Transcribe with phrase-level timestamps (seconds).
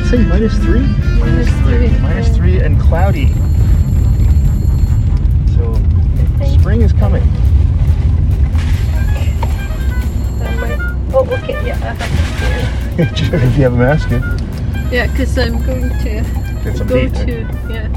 [0.00, 0.18] that say?
[0.24, 0.80] Minus three?
[1.18, 1.88] Minus three.
[2.00, 3.28] Minus three and cloudy.
[5.56, 5.74] So
[6.60, 7.22] spring is coming.
[11.18, 11.76] Oh, okay, yeah.
[11.76, 14.20] I have if you have a mask in.
[14.20, 17.14] to- Yeah, because I'm going to Get some go heat.
[17.14, 17.40] to,
[17.70, 17.88] yeah.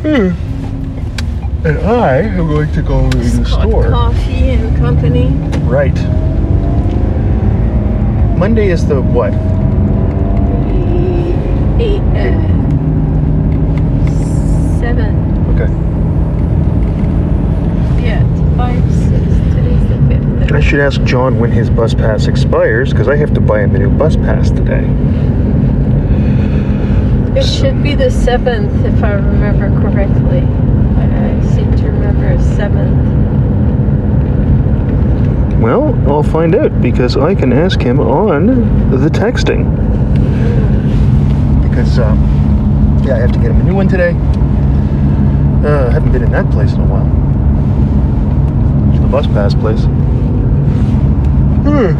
[0.00, 1.66] Hmm.
[1.66, 3.90] And I am going to go to the store.
[3.90, 5.28] Coffee and Company.
[5.68, 5.94] Right.
[8.38, 9.32] Monday is the what?
[11.76, 12.30] Eight, uh,
[14.78, 15.12] seven.
[15.54, 15.70] Okay.
[18.06, 19.24] Yeah, it's five, six.
[19.54, 19.88] Today's
[20.54, 20.64] the.
[20.64, 23.74] I should ask John when his bus pass expires because I have to buy him
[23.74, 24.84] a new bus pass today.
[27.38, 30.40] It should be the seventh, if I remember correctly.
[30.96, 32.94] I, I seem to remember seventh.
[35.60, 38.46] Well, I'll find out because I can ask him on
[38.90, 39.74] the texting.
[41.68, 42.18] Because, um,
[43.04, 44.10] yeah, I have to get him a new one today.
[45.66, 47.06] Uh, I haven't been in that place in a while.
[49.00, 49.86] The bus pass place.
[51.64, 51.94] Hmm.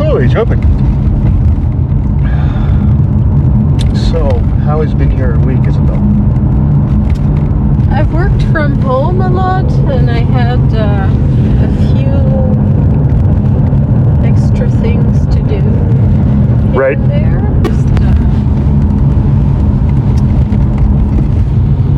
[0.00, 0.60] Holy jumping.
[4.10, 5.96] So, how has been your week, Isabel?
[7.90, 11.08] I've worked from home a lot, and I had uh,
[11.64, 12.18] a few
[14.26, 15.60] extra things to do.
[16.78, 16.98] Right.
[17.08, 17.40] There.
[17.64, 18.14] Just, uh,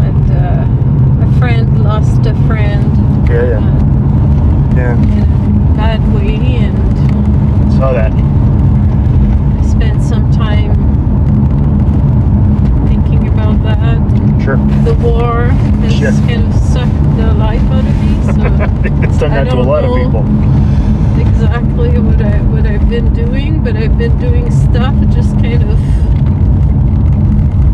[0.06, 2.96] and uh, a friend lost a friend
[3.28, 3.58] Yeah, yeah.
[3.58, 4.96] uh, Yeah.
[5.02, 6.78] in a bad way, and
[7.74, 8.12] Saw that.
[8.12, 10.74] I spent some time
[12.88, 13.98] thinking about that.
[14.42, 14.56] Sure.
[14.84, 16.10] The war has Yeah.
[16.26, 18.32] kind of sucked the life out of me, so.
[19.08, 20.04] it's done I that to a don't lot of know.
[20.04, 20.24] people.
[21.20, 25.78] exactly what I what I've been doing, but I've been doing stuff just kind of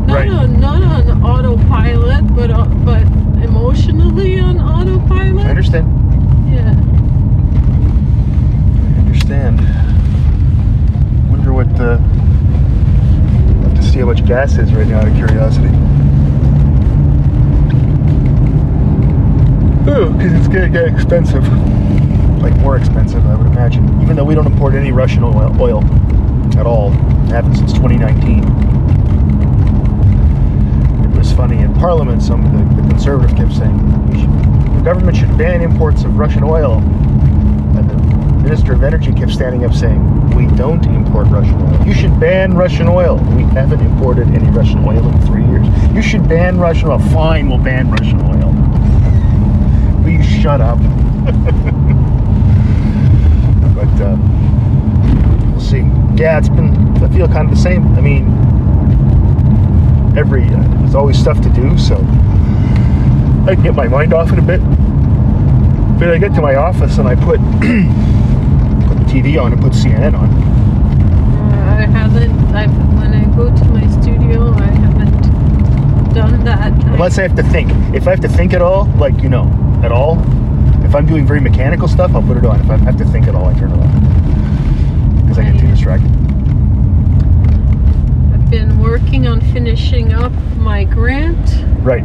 [0.07, 0.29] not Right.
[0.31, 3.03] on not on autopilot, but uh, but
[3.43, 5.47] emotionally on autopilot.
[5.47, 5.87] I understand.
[6.49, 6.75] Yeah.
[8.95, 9.61] I understand.
[11.31, 11.99] Wonder what uh
[13.63, 15.69] have to see how much gas is right now out of curiosity.
[19.89, 21.43] Oh, because it's gonna get expensive.
[22.43, 24.03] Like more expensive, I would imagine.
[24.03, 25.83] Even though we don't import any Russian oil, oil
[26.59, 26.91] at all.
[27.33, 28.43] Haven't since 2019.
[31.03, 32.23] It was funny in Parliament.
[32.23, 36.19] Some of the, the conservative kept saying "We should- the government should ban imports of
[36.19, 36.81] Russian oil.
[37.75, 37.97] And the
[38.43, 40.03] Minister of Energy kept standing up saying,
[40.57, 41.87] don't import Russian oil.
[41.87, 43.17] You should ban Russian oil.
[43.37, 45.67] We haven't imported any Russian oil in three years.
[45.95, 46.99] You should ban Russian oil.
[46.99, 48.53] Fine, we'll ban Russian oil.
[50.03, 50.79] Will you shut up?
[53.75, 54.17] but uh,
[55.51, 55.83] we'll see.
[56.21, 57.87] Yeah, it's been, I feel kind of the same.
[57.95, 58.27] I mean,
[60.17, 61.97] every, uh, there's always stuff to do, so
[63.47, 64.61] I can get my mind off it a bit.
[65.99, 67.41] But I get to my office and I put
[69.17, 70.29] TV on and put CNN on.
[70.29, 72.39] Uh, I haven't.
[72.55, 76.73] I've, when I go to my studio, I haven't done that.
[76.85, 77.71] Unless I have to think.
[77.95, 79.47] If I have to think at all, like you know,
[79.83, 80.19] at all,
[80.85, 82.61] if I'm doing very mechanical stuff, I'll put it on.
[82.61, 85.67] If I have to think at all, I turn it off because I get too
[85.69, 86.11] distracted.
[88.35, 92.03] I've been working on finishing up my grant, Right.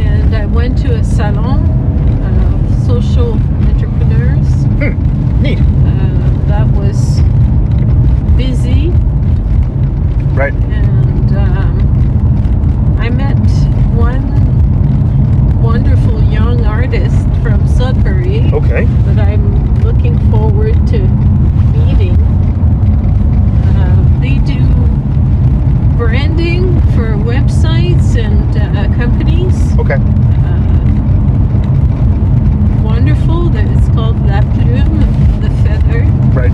[0.00, 1.60] and I went to a salon
[2.24, 3.38] of social.
[5.44, 5.58] Neat.
[5.58, 7.20] Uh, that was
[8.34, 8.88] busy,
[10.34, 10.54] Right.
[10.54, 13.36] and um, I met
[13.94, 14.24] one
[15.62, 18.86] wonderful young artist from Sudbury Okay.
[19.04, 21.00] that I'm looking forward to
[21.76, 22.16] meeting.
[23.76, 24.64] Uh, they do
[25.98, 29.76] branding for websites and uh, companies.
[29.78, 29.98] Okay.
[30.00, 30.80] Uh,
[32.82, 33.50] wonderful.
[33.50, 35.00] That it's called La Plume,
[35.88, 35.98] the
[36.34, 36.52] Right.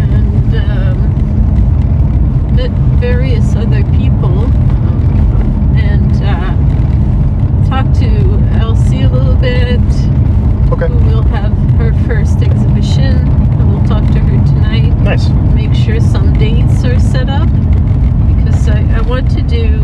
[0.00, 2.70] and um, met
[3.00, 8.08] various other people, um, and uh, talked to
[8.60, 9.78] Elsie a little bit.
[10.72, 10.86] Okay.
[10.88, 13.26] who will have her first exhibition.
[13.58, 14.90] I will talk to her tonight.
[15.02, 15.28] Nice.
[15.54, 17.48] Make sure some dates are set up
[18.36, 19.80] because I, I want to do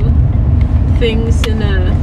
[0.99, 1.95] things in a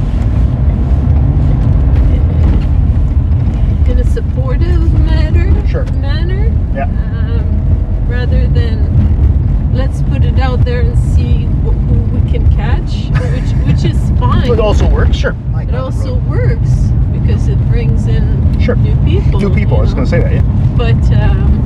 [3.92, 5.66] in a supportive manner.
[5.68, 5.84] Sure.
[5.92, 6.46] Manner.
[6.74, 6.84] Yeah.
[6.84, 13.10] Um, rather than let's put it out there and see wh- who we can catch,
[13.20, 14.50] which which is fine.
[14.50, 15.16] It also works.
[15.16, 15.36] Sure.
[15.56, 16.70] It also works
[17.12, 18.76] because it brings in Sure.
[18.76, 19.40] new people.
[19.40, 19.76] New people.
[19.76, 20.32] I was going to say that.
[20.32, 20.42] Yeah.
[20.76, 21.60] but um,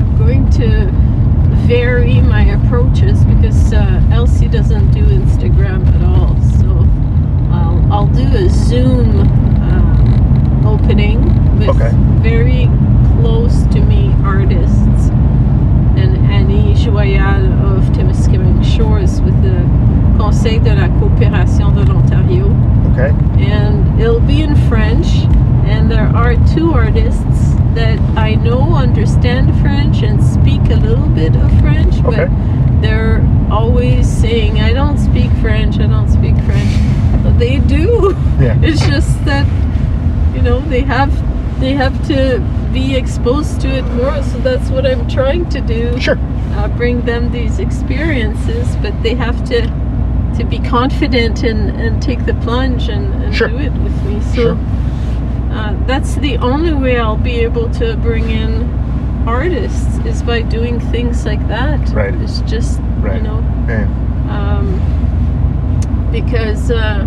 [0.00, 0.90] I'm going to
[1.66, 6.34] vary my approaches because uh, Elsie doesn't do Instagram at all.
[6.58, 6.68] So
[7.52, 9.28] I'll, I'll do a Zoom
[10.84, 11.20] opening
[11.58, 11.90] with Okay.
[12.20, 12.68] very
[13.20, 15.08] close to me artists
[15.96, 17.42] and Annie Joyal
[17.72, 19.56] of Temiskaming Shores with the
[20.18, 22.46] Conseil de la Coopération de l'Ontario
[22.92, 23.12] Okay.
[23.38, 25.06] and it'll be in French.
[25.66, 31.34] And there are two artists that I know understand French and speak a little bit
[31.34, 32.32] of French, but Okay.
[32.82, 36.72] they're always saying, I don't speak French, I don't speak French.
[37.22, 38.14] But they do.
[38.38, 38.58] Yeah.
[38.62, 39.46] It's just that,
[40.34, 41.10] you know, they have
[41.60, 42.40] they have to
[42.72, 44.20] be exposed to it more.
[44.24, 46.18] So that's what I'm trying to do Sure.
[46.56, 49.62] uh, bring them these experiences, but they have to
[50.36, 53.48] to be confident and, and take the plunge and, and Sure.
[53.48, 54.20] do it with me.
[54.20, 54.58] So Sure.
[55.52, 58.68] uh, that's the only way I'll be able to bring in
[59.28, 61.88] artists is by doing things like that.
[61.90, 62.12] Right.
[62.16, 63.16] It's just Right.
[63.18, 63.86] you know Yeah.
[64.28, 64.66] um,
[66.10, 67.06] because uh,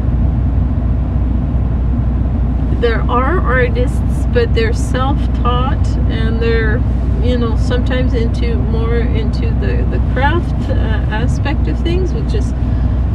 [2.80, 6.82] there are artists, but they're self-taught and they're
[7.24, 10.74] you know sometimes into more into the the craft uh,
[11.14, 12.52] aspect of things, which is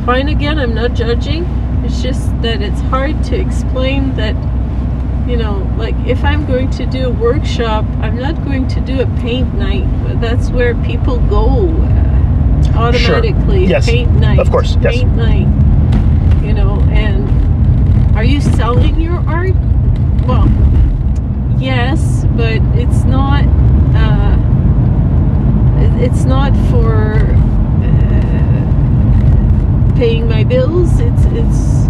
[0.04, 0.28] fine.
[0.28, 1.44] Again, I'm not judging.
[1.84, 4.36] It's just that it's hard to explain that.
[5.28, 9.00] You know, like if I'm going to do a workshop, I'm not going to do
[9.00, 9.86] a paint night.
[10.20, 13.66] That's where people go uh, automatically.
[13.66, 13.86] Yes.
[13.86, 14.40] Paint night.
[14.40, 14.96] Of course, yes.
[14.96, 15.46] Paint night.
[16.44, 19.51] You know, and are you selling your art?
[20.26, 20.48] Well,
[21.58, 23.44] yes, but it's not.
[23.94, 24.36] Uh,
[26.00, 27.14] it's not for
[27.82, 28.62] uh,
[29.96, 31.00] paying my bills.
[31.00, 31.88] It's it's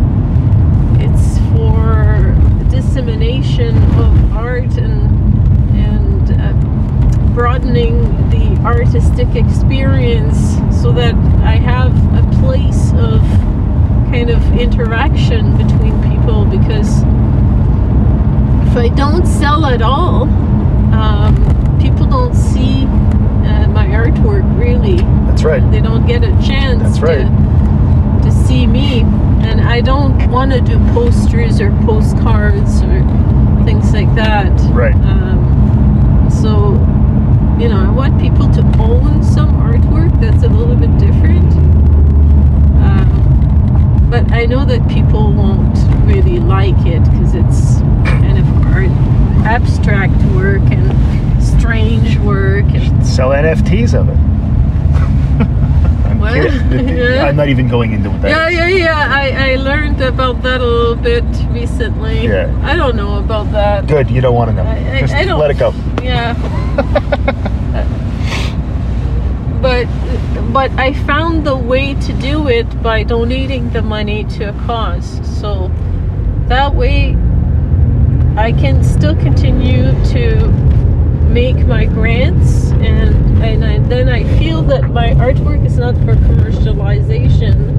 [0.98, 2.34] it's for
[2.70, 5.10] dissemination of art and
[5.76, 6.52] and uh,
[7.34, 11.14] broadening the artistic experience so that
[11.44, 13.20] I have a place of
[14.10, 17.02] kind of interaction between people because
[18.68, 20.22] if I don't sell at all,
[20.94, 24.96] um, people don't see uh, my artwork really.
[25.26, 25.70] That's right.
[25.70, 28.22] They don't get a chance That's right.
[28.22, 29.00] to, to see me.
[29.42, 33.00] And I don't want to do posters or postcards or
[33.64, 34.52] things like that.
[34.72, 34.94] Right.
[34.94, 36.72] Um, so,
[37.60, 41.52] you know, I want people to own some artwork that's a little bit different.
[42.82, 47.91] Um, but I know that people won't really like it because it's kind of art,
[49.44, 52.64] abstract work and strange work.
[52.66, 54.16] And, Sell NFTs of it.
[56.06, 56.20] I'm
[56.86, 57.26] Yeah.
[57.26, 58.28] I'm not even going into that.
[58.30, 59.08] yeah, yeah, yeah.
[59.10, 62.24] I, I learned about that a little bit recently.
[62.26, 62.50] Yeah.
[62.62, 63.86] I don't know about that.
[63.86, 64.10] Good.
[64.10, 64.62] You don't want to know.
[64.62, 65.72] I- I- Just I let it go.
[66.02, 66.34] Yeah.
[69.62, 69.86] but
[70.52, 75.20] but I found the way to do it by donating the money to a cause.
[75.40, 75.70] So
[76.48, 77.16] that way
[78.36, 80.48] I can still continue to
[81.28, 86.14] make my grants and and I, then I feel that my artwork is not for
[86.14, 87.76] commercialization.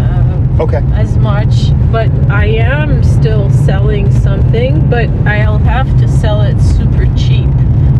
[0.00, 0.80] Uh, Okay.
[0.94, 7.04] as much, but I am still selling something, but I'll have to sell it super
[7.16, 7.48] cheap,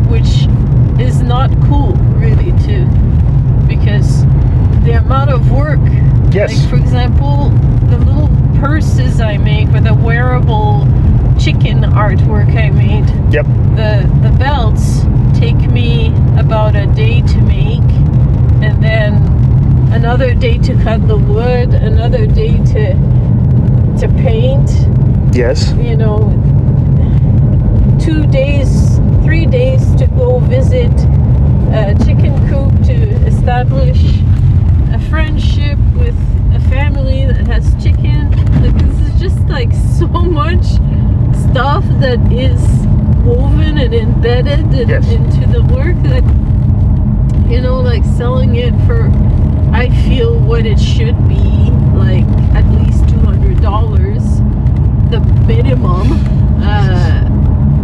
[0.09, 0.47] which
[0.99, 2.85] is not cool really too,
[3.67, 4.25] because
[4.83, 5.79] the amount of work,
[6.31, 6.57] Yes.
[6.57, 7.49] like for example,
[7.89, 8.29] the little
[8.59, 10.87] purses I make or the wearable
[11.47, 13.45] chicken artwork I made, Yep.
[13.77, 15.03] the the belts
[15.39, 17.89] take me about a day to make
[18.61, 19.13] and then
[19.93, 22.93] another day to cut the wood another day to
[23.97, 24.69] to paint
[25.33, 25.71] Yes.
[25.75, 26.17] you know
[27.97, 30.91] two days three days to go visit
[31.71, 34.01] a chicken coop to establish
[34.91, 36.17] a friendship with
[36.53, 40.65] a family that has chicken like this is just like so much
[41.49, 42.61] stuff that is
[43.25, 45.09] woven and embedded in- Yes.
[45.11, 46.23] into the work that
[47.49, 49.09] you know like selling it for
[49.73, 52.25] i feel what it should be like
[52.55, 56.11] at least $200 the minimum
[56.61, 57.23] uh,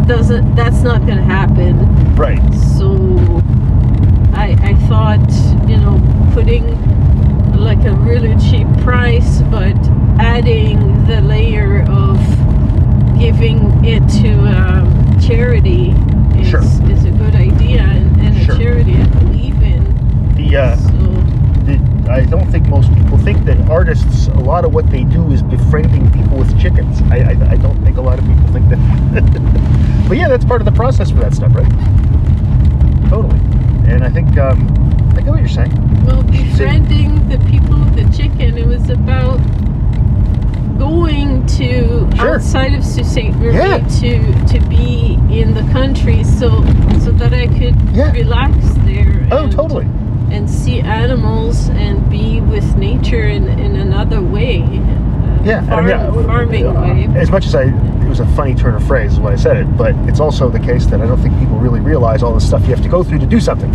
[0.05, 1.77] doesn't that's not gonna happen
[2.15, 2.41] Right.
[2.77, 2.95] so
[4.35, 5.29] I, I thought,
[5.69, 6.01] you know,
[6.33, 6.65] putting
[7.57, 9.75] like a really cheap price, but
[10.19, 12.17] adding the layer of
[13.23, 15.91] giving it to um, charity
[16.37, 16.59] is, Sure.
[16.91, 18.55] is a good idea and, and Sure.
[18.55, 20.35] a charity I believe in.
[20.35, 20.89] The uh, So,
[21.63, 25.31] the, I don't think most people think that artists, a lot of what they do
[25.31, 27.01] is befriending people with chickens.
[27.03, 30.05] I, I, I don't think a lot of people think that.
[30.09, 31.71] but yeah, that's part of the process for that stuff, right?
[33.07, 33.39] Totally.
[33.87, 34.67] And I think um,
[35.15, 35.71] I get what you're saying.
[36.05, 39.39] Well, befriending the people the chicken, it was about
[40.77, 42.35] going to Sure.
[42.35, 43.33] outside of Sault Ste.
[43.35, 43.77] Marie Yeah.
[44.01, 46.49] to to be in the country, so
[46.99, 48.11] so that I could Yeah.
[48.11, 48.55] relax
[48.85, 49.25] there.
[49.31, 49.87] Oh, and, totally.
[50.31, 54.63] And see animals and be with nature in in another way.
[54.63, 57.07] uh, Yeah, and I mean, farming uh, way.
[57.15, 59.67] As much as I, it was a funny turn of phrase when I said it,
[59.77, 62.61] but it's also the case that I don't think people really realize all the stuff
[62.63, 63.71] you have to go through to do something,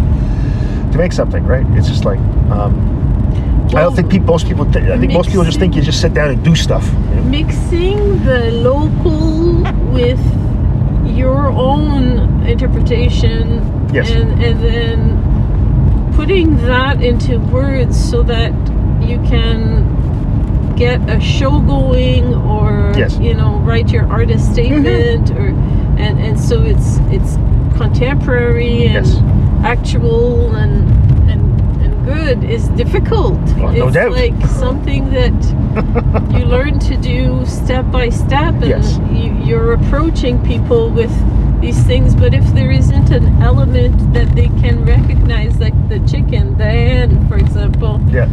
[0.92, 1.66] to make something, right?
[1.75, 2.18] It's just like,
[2.50, 2.73] um,
[3.75, 6.01] I don't think people, most people, th- I think most people just think you just
[6.01, 6.85] sit down and do stuff.
[7.25, 10.21] mixing the local with
[11.17, 13.61] your own interpretation
[13.93, 14.11] Yes.
[14.11, 18.53] and and then putting that into words so that
[19.03, 19.85] you can
[20.77, 23.15] get a show going or Yes.
[23.15, 23.23] Mm-hmm.
[23.23, 25.49] you know write your artist statement or
[25.99, 27.37] and and so it's it's
[27.77, 29.17] contemporary and Yes.
[29.65, 30.87] actual and
[32.09, 34.12] good is difficult Oh, no it's doubt.
[34.12, 35.38] like something that
[36.35, 38.99] you learn to do step by step and Yes.
[39.12, 41.12] you, you're approaching people with
[41.61, 46.57] these things but if there isn't an element that they can recognize like the chicken
[46.57, 48.29] the hen for example Yeah.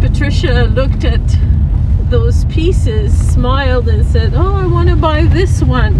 [0.00, 1.26] patricia looked at
[2.10, 5.94] those pieces smiled and said oh i want to buy this one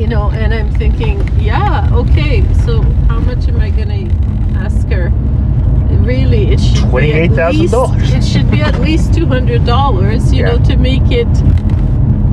[0.00, 4.25] you know and i'm thinking yeah okay so how much am i gonna ask her
[6.06, 8.12] really it should be at least- $28,000.
[8.16, 10.52] it should be at least $200 you Yeah.
[10.52, 11.28] know to make it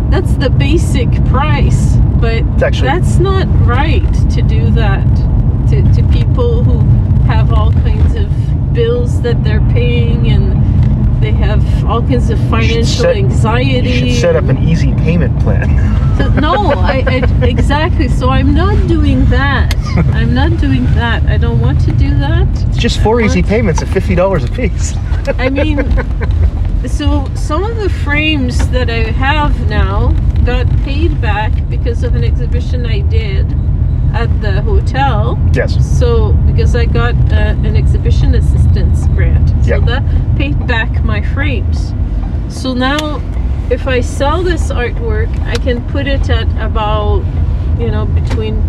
[0.10, 5.06] that's the basic price but actually- that's not right to do that
[5.70, 6.78] to, to people who
[7.26, 8.28] have all kinds of
[8.74, 10.54] bills that they're paying and
[11.24, 15.40] they have all kinds of financial set- anxiety You should set up an easy payment
[15.42, 15.70] plan.
[16.18, 18.10] so, no, I, I exactly.
[18.10, 19.76] So I'm not doing that.
[20.14, 21.24] I'm not doing that.
[21.28, 22.48] I don't want to do that.
[22.68, 24.96] It's just four easy payments of fifty dollars a piece.
[25.38, 25.78] I mean,
[26.88, 30.12] so some of the frames that I have now
[30.46, 33.48] got paid back because of an exhibition I did
[34.14, 35.40] at the hotel.
[35.54, 35.74] Yes.
[36.00, 37.36] So because I got uh,
[37.68, 39.86] an exhibition assistance grant, so Yep.
[39.86, 40.04] that
[40.38, 41.94] paid back my frames.
[42.50, 43.22] So now,
[43.72, 47.24] if I sell this artwork, I can put it at about,
[47.80, 48.62] you know, between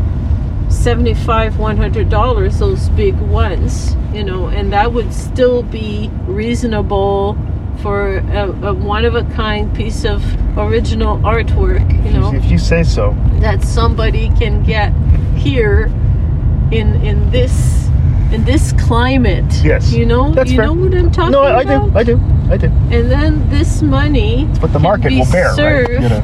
[0.71, 2.59] seventy-five, one hundred dollars.
[2.59, 7.37] Those big ones, you know, and that would still be reasonable
[7.83, 10.23] for a, a one-of-a-kind piece of
[10.57, 11.85] original artwork.
[12.05, 13.15] You know If you say so.
[13.41, 14.93] that somebody can get
[15.45, 15.85] here
[16.73, 17.89] in in this
[18.33, 19.45] in this climate.
[19.63, 20.67] Yes, You know, that's you fair.
[20.67, 21.41] know what I'm talking about?
[21.43, 21.93] No, I, I about.
[21.93, 21.99] do.
[21.99, 22.21] I do.
[22.51, 22.67] I do.
[22.97, 25.91] And then this money It's what the can market be will bear, right?
[25.91, 26.23] You know.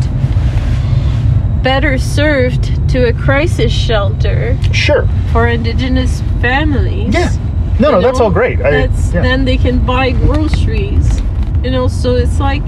[1.62, 5.06] better served to a crisis shelter Sure.
[5.32, 7.14] for indigenous families.
[7.14, 7.30] Yeah.
[7.78, 8.60] No, you no, that's all great.
[8.60, 9.22] I, That's yeah.
[9.22, 11.20] then they can buy groceries.
[11.62, 12.62] You know, so it's like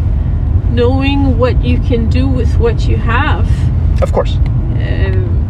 [0.71, 3.47] knowing what you can do with what you have.
[4.02, 4.37] Of course.
[4.37, 5.42] Um,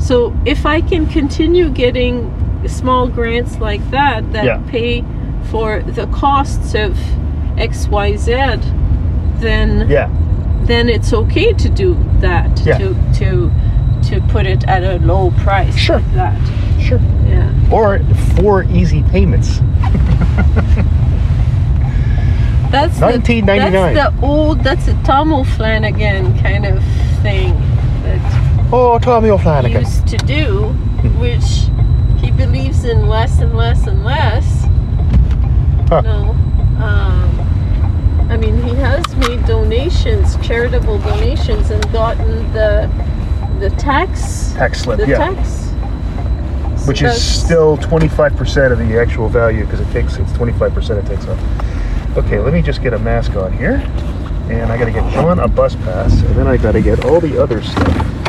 [0.00, 2.32] so if I can continue getting
[2.66, 4.58] small grants like that that Yeah.
[4.68, 5.04] pay
[5.50, 6.98] for the costs of
[7.58, 8.32] X, Y, Z,
[9.38, 10.08] then Yeah.
[10.64, 12.60] then it's okay to do that.
[12.64, 12.78] Yeah.
[12.78, 13.50] To to
[14.08, 15.96] to put it at a low price Sure.
[15.96, 16.36] like that.
[16.80, 17.00] Sure.
[17.28, 17.50] Yeah.
[17.70, 18.00] Or
[18.36, 19.60] four easy payments.
[22.70, 23.94] That's the- 1999.
[23.94, 24.62] That's the old.
[24.62, 26.82] That's a Tom O'Flanagan kind of
[27.22, 27.54] thing
[28.72, 29.80] Oh, Tommy O'Flanagan.
[29.80, 30.68] used to do,
[31.18, 31.68] which
[32.22, 34.64] he believes in less and less and less.
[35.88, 36.02] Huh.
[36.02, 36.30] No.
[36.80, 42.88] Um, I mean, he has made donations, charitable donations, and gotten the
[43.58, 45.18] the tax Tax slip, the yeah.
[45.34, 45.48] tax.
[46.80, 51.06] So Which is still 25% of the actual value because it takes, it's 25% it
[51.06, 52.16] takes off.
[52.16, 53.82] Okay, let me just get a mask on here.
[54.48, 57.40] And I gotta get John a bus pass, and then I gotta get all the
[57.40, 58.19] other stuff.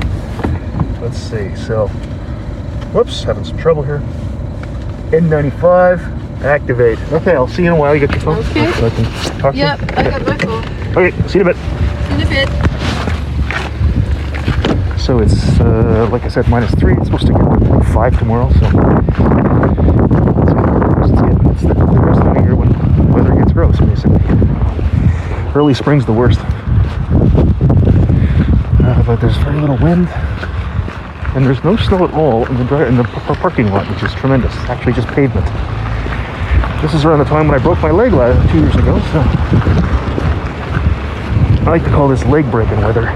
[1.02, 1.88] Let's see, so,
[2.94, 4.00] whoops, having some trouble here.
[5.12, 7.00] N95, activate.
[7.12, 7.96] Okay, I'll see you in a while.
[7.96, 8.38] You got your phone?
[8.52, 8.72] Okay.
[8.74, 9.06] So I can
[9.40, 9.64] talk to you?
[9.66, 10.64] Yep, I got my phone.
[10.98, 11.58] Okay, see you in a bit.
[12.12, 12.50] In a bit.
[15.00, 16.94] So it's, uh, like I said, minus three.
[16.94, 18.50] It's supposed to get like five tomorrow.
[18.52, 18.72] So it's,
[21.20, 22.70] get- it's the, the rest of the year when
[23.12, 24.20] weather gets gross, basically.
[25.56, 26.40] Early spring's the worst.
[28.84, 30.08] Uh, but there's very little wind,
[31.36, 34.54] and there's no snow at all in the in the parking lot, which is tremendous.
[34.54, 35.46] It's actually just pavement.
[36.82, 39.00] This is around the time when I broke my leg last, two years ago.
[39.12, 39.22] So
[41.62, 43.14] I like to call this leg breaking weather.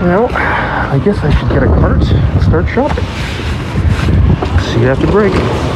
[0.00, 0.28] Well,
[0.90, 3.04] I guess I should get a cart and start shopping.
[4.64, 5.69] See you after break.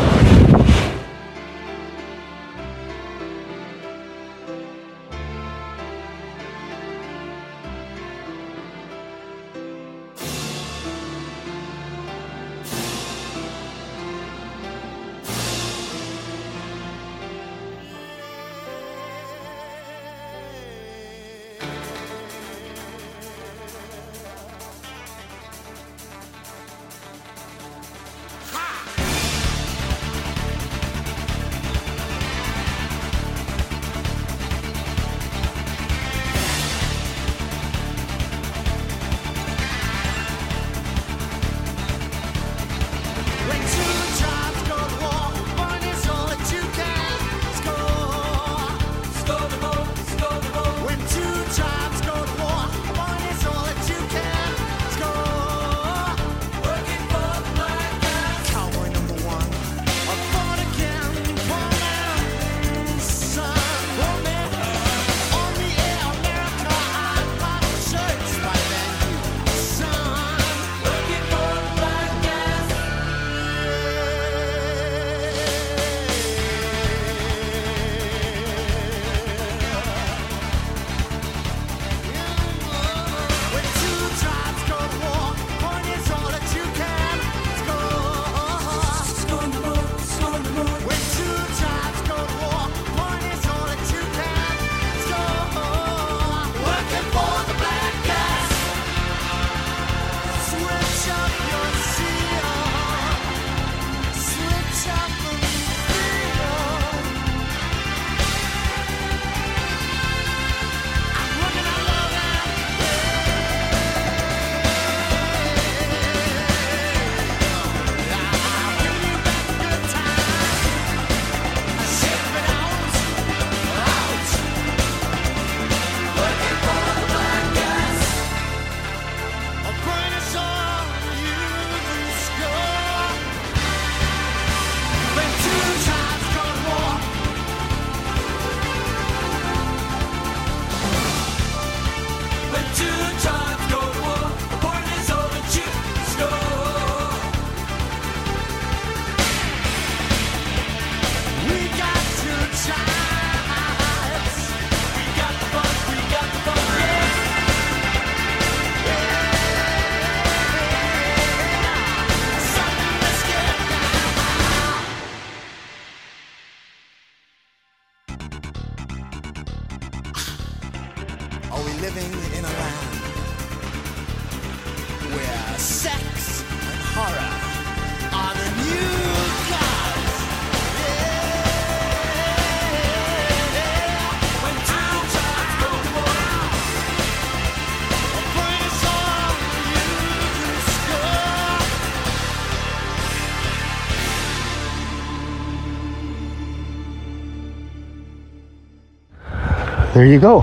[199.94, 200.40] There you go.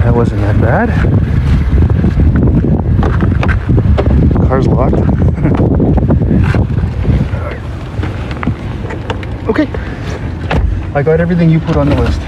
[0.00, 0.90] That wasn't that bad.
[4.46, 4.96] Car's locked.
[9.48, 9.66] okay.
[10.94, 12.20] I got everything you put on the list.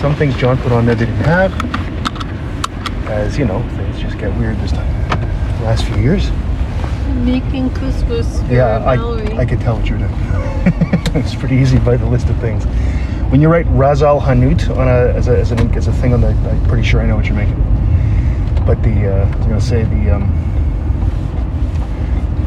[0.00, 1.52] Some things John put on there they didn't have.
[3.08, 4.88] As you know, things just get weird this time.
[5.62, 6.32] Last few years.
[7.24, 10.94] Making Christmas for Yeah, I, I could tell what you're doing.
[11.14, 12.64] it's pretty easy by the list of things.
[13.30, 16.12] When you write ras el hanout on a as a as, an, as a thing
[16.12, 17.56] on the, I'm pretty sure I know what you're making.
[18.66, 20.48] But the uh, I was gonna say the um,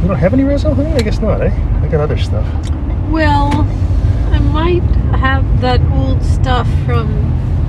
[0.02, 1.00] you don't have any ras el hanout?
[1.00, 1.41] I guess not.
[1.41, 1.52] Eh?
[1.82, 2.45] I got other stuff.
[3.10, 3.52] Well,
[4.32, 4.84] I might
[5.19, 7.10] have that old stuff from,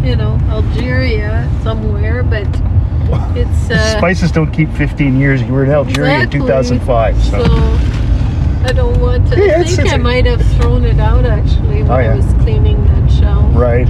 [0.04, 2.46] you know, Algeria somewhere, but
[3.36, 5.42] it's uh, Spices don't keep 15 years.
[5.42, 6.40] You were in Algeria Exactly.
[6.40, 7.44] in 2005, so.
[7.44, 7.91] so
[8.64, 9.36] I don't want to.
[9.36, 11.98] Yeah, I it's- think it's I a- might have thrown it out actually when Oh,
[11.98, 12.12] yeah.
[12.12, 13.86] I was cleaning that shelf right.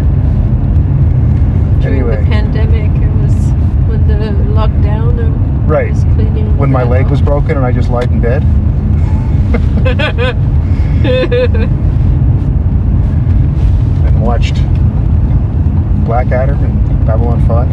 [1.81, 2.17] during Anyway.
[2.17, 2.91] the pandemic.
[3.03, 3.35] It was
[3.89, 5.21] when the lockdown.
[5.21, 5.23] I
[5.67, 5.91] Right.
[5.91, 6.57] was cleaning.
[6.59, 8.43] When my that leg was broken and I just lied in bed.
[14.07, 14.55] and watched
[16.05, 17.69] Blackadder and Babylon 5.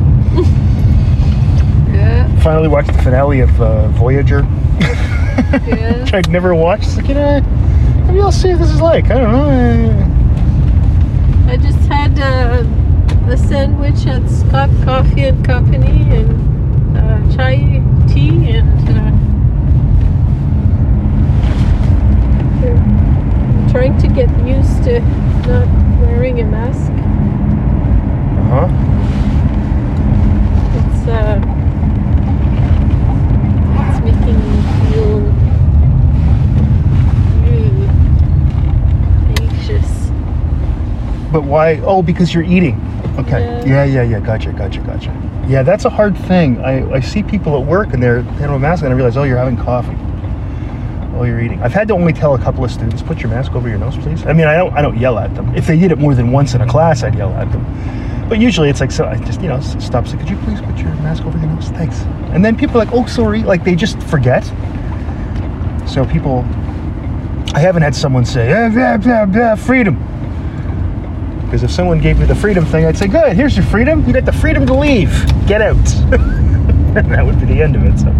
[1.95, 4.41] yeah, Finally watched the finale of uh, Voyager,
[5.67, 6.03] yeah.
[6.03, 6.83] which I'd never watched.
[6.85, 7.41] It's like, you know,
[8.07, 9.05] maybe I'll see what this is like.
[9.05, 10.05] I don't know.
[11.51, 12.63] I just had uh,
[13.27, 19.09] this sandwich at Scott Coffee and Company and uh, chai tea and uh,
[23.71, 24.99] trying to get used to
[25.47, 25.67] not
[26.01, 26.91] wearing a mask.
[28.39, 28.67] Uh huh.
[30.75, 31.39] It's uh,
[33.79, 34.57] it's making me
[34.91, 35.19] feel
[37.45, 37.87] really
[39.39, 39.91] anxious.
[41.31, 41.77] But why?
[41.85, 42.75] Oh, because you're eating.
[43.19, 43.41] Okay.
[43.67, 43.83] Yeah, Yeah.
[43.85, 44.19] yeah, yeah.
[44.19, 45.11] Gotcha, gotcha, gotcha.
[45.47, 46.59] Yeah, that's a hard thing.
[46.61, 48.95] I, I see people at work and they're they don't have a mask and I
[48.95, 49.95] realize, oh, you're having coffee.
[51.15, 51.61] Oh, you're eating.
[51.61, 53.97] I've had to only tell a couple of students, put your mask over your nose,
[53.97, 54.25] please.
[54.25, 55.53] I mean, I don't I don't yell at them.
[55.55, 57.65] If they did it more than once in a class, I'd yell at them.
[58.29, 60.07] But usually it's like, so I just, you know, stop.
[60.07, 61.69] So could you please put your mask over your nose?
[61.69, 62.01] Thanks.
[62.31, 63.41] And then people are like, oh, sorry.
[63.43, 64.43] Like they just forget.
[65.87, 66.41] So people,
[67.55, 69.95] I haven't had someone say, "Ah, blah, blah, blah, freedom.
[71.49, 74.05] Because if someone gave me the freedom thing, I'd say, good, here's your freedom.
[74.05, 75.09] You got the freedom to leave.
[75.47, 75.75] Get out.
[76.13, 77.97] and that would be the end of it.
[77.97, 78.13] So,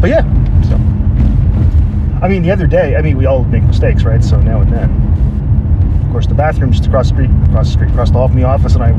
[0.00, 0.22] but yeah,
[0.62, 0.76] so.
[2.24, 4.22] I mean, the other day, I mean, we all make mistakes, right?
[4.22, 6.04] So now and then.
[6.06, 8.36] Of course, the bathroom's just across the street, across the street, across the hall from
[8.36, 8.92] the office, and I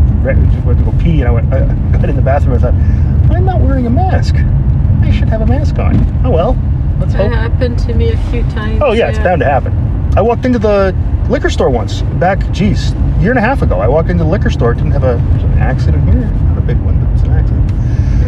[0.51, 1.59] just went to go pee, and I went, I
[1.97, 4.35] got in the bathroom and I thought, I'm not wearing a mask.
[4.35, 5.95] I should have a mask on.
[6.25, 6.57] Oh well,
[6.99, 7.31] let's That hope.
[7.31, 8.81] happened to me a few times.
[8.83, 9.71] Oh yeah, it's bound to happen.
[10.15, 10.95] I walked into the
[11.29, 13.79] liquor store once back, geez, a year and a half ago.
[13.79, 16.79] I walked into the liquor store, didn't have a an accident here, not a big
[16.79, 17.71] one, but it's an accident.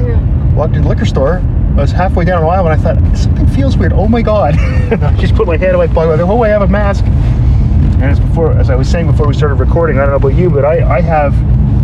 [0.08, 0.54] Yeah.
[0.54, 1.42] Walked into the liquor store.
[1.72, 3.94] I was halfway down an aisle and I thought something feels weird.
[3.94, 4.56] Oh my god!
[4.60, 6.14] I just put my hand in my pocket.
[6.14, 7.04] I go, oh, I have a mask.
[7.06, 10.38] And as before, as I was saying before we started recording, I don't know about
[10.40, 11.34] you, but I, I have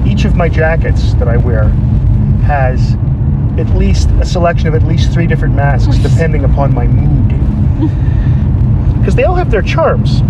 [0.08, 1.70] each of my jackets that I wear
[2.46, 2.96] has
[3.60, 7.32] at least a selection of at least three different masks, depending upon my mood.
[9.08, 10.22] Because they all have their charms.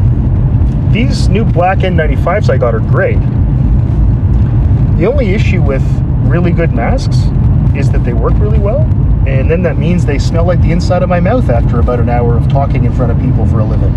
[0.93, 3.17] These new black N95s I got are great.
[4.99, 5.81] The only issue with
[6.29, 7.17] really good masks
[7.75, 8.81] is that they work really well,
[9.25, 12.07] and then that means they smell like the inside of my mouth after about an
[12.07, 13.91] hour of talking in front of people for a living.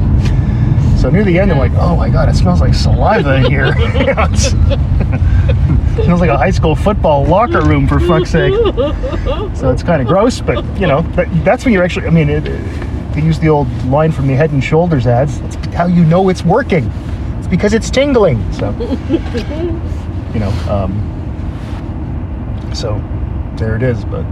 [0.96, 3.74] So near the end, I'm like, oh my god, it smells like saliva here.
[3.76, 4.52] It's-
[6.04, 8.54] smells like a high school football locker room, for fuck's sake.
[8.54, 12.30] So it's kind of gross, but you know, that, that's when you're actually, I mean,
[12.30, 12.44] it,
[13.14, 16.28] to use the old line from the Head and Shoulders ads, that's how you know
[16.28, 16.90] it's working.
[17.38, 18.52] It's because it's tingling.
[18.52, 18.70] So,
[20.34, 20.92] you know, um,
[22.74, 23.02] so
[23.56, 24.04] there it is.
[24.04, 24.24] But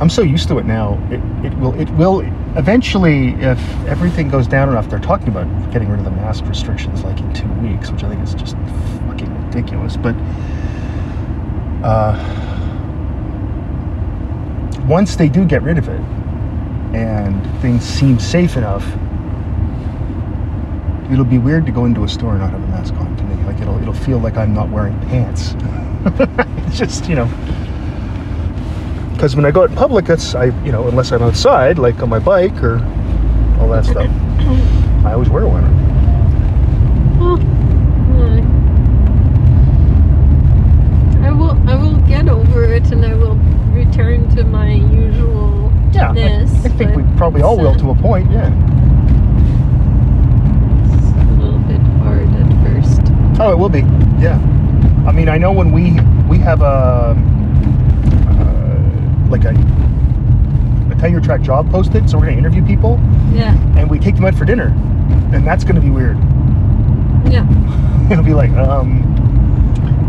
[0.00, 0.94] I'm so used to it now.
[1.10, 2.20] It, it will, it will
[2.56, 7.04] eventually, if everything goes down enough, they're talking about getting rid of the mask restrictions
[7.04, 8.56] like in two weeks, which I think is just
[9.08, 9.96] fucking ridiculous.
[9.96, 10.14] But,
[11.84, 12.42] uh,
[14.86, 16.00] once they do get rid of it
[16.94, 18.86] and things seem safe enough,
[21.10, 23.24] it'll be weird to go into a store and not have a mask on to
[23.24, 23.42] me.
[23.44, 25.54] Like it'll it'll feel like I'm not wearing pants.
[26.66, 27.26] it's just, you know.
[29.12, 32.02] Because when I go out in public, that's I you know, unless I'm outside, like
[32.02, 32.76] on my bike or
[33.58, 34.10] all that stuff,
[35.04, 35.64] I always wear one.
[41.24, 41.58] I will.
[41.68, 43.36] I will get over it, and I will
[43.72, 45.55] return to my usual.
[45.96, 48.48] Yeah, I, I think we probably all will to a point, yeah.
[50.84, 53.00] It's a little bit hard at first.
[53.40, 53.80] Oh, it will be.
[54.20, 54.38] Yeah.
[55.06, 55.92] I mean, I know when we
[56.28, 57.16] we have a
[58.28, 59.54] uh, like a
[60.92, 62.98] a tenure track job posted, so we're gonna interview people
[63.32, 63.54] Yeah.
[63.78, 64.68] and we take them out for dinner,
[65.32, 66.18] and that's gonna be weird.
[67.30, 67.46] Yeah.
[68.10, 69.02] It'll be like, um,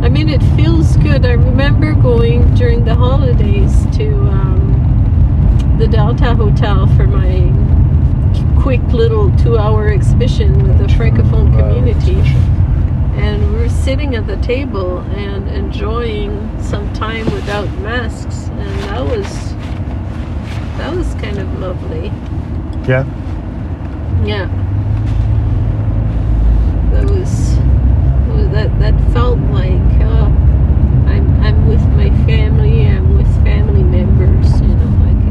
[0.04, 1.26] I mean, it feels good.
[1.26, 4.67] I remember going during the holidays to um,
[5.78, 7.52] the Delta Hotel for my
[8.62, 12.16] quick little two-hour exhibition with the Francophone community,
[13.22, 19.02] and we were sitting at the table and enjoying some time without masks, and that
[19.06, 19.54] was
[20.78, 22.08] that was kind of lovely.
[22.88, 23.06] yeah.
[24.26, 24.48] Yeah.
[26.92, 27.58] That was
[28.34, 30.26] was- that that felt like uh,
[31.14, 32.88] I'm I'm with my family.
[32.88, 34.60] I'm with family members.
[34.62, 35.24] You know, like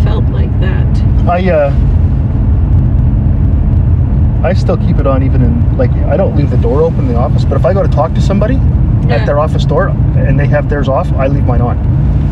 [0.00, 0.86] it felt like that.
[1.28, 1.72] I uh,
[4.44, 7.08] I still keep it on even in like I don't leave the door open in
[7.08, 9.16] the office, but if I go to talk to somebody Yeah.
[9.16, 11.76] at their office door and they have theirs off, I leave mine on.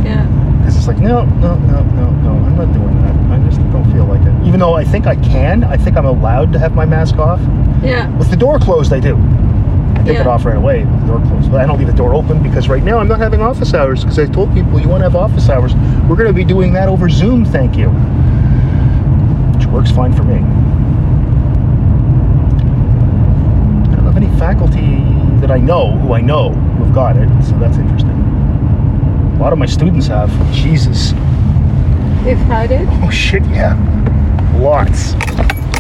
[0.05, 0.25] Yeah.
[0.59, 3.15] Because it's like, no, no, no, no, no, I'm not doing that.
[3.33, 4.47] I just don't feel like it.
[4.47, 7.41] Even though I think I can, I think I'm allowed to have my mask off.
[7.83, 8.09] Yeah.
[8.17, 9.17] With the door closed, I do.
[9.97, 11.51] I take it off right away with the door closed.
[11.51, 14.03] But I don't leave the door open because right now I'm not having office hours
[14.03, 15.75] because I told people you want to have office hours.
[16.09, 17.89] We're going to be doing that over Zoom, thank you.
[19.75, 20.37] Works fine for me.
[23.91, 25.03] I don't have any faculty
[25.41, 28.11] that I know, who I know, who have got it, so that's interesting.
[28.11, 30.31] A lot of my students have.
[30.53, 31.11] Jesus.
[32.23, 32.87] They've had it.
[33.03, 33.75] Oh shit, yeah.
[34.61, 35.15] Lots.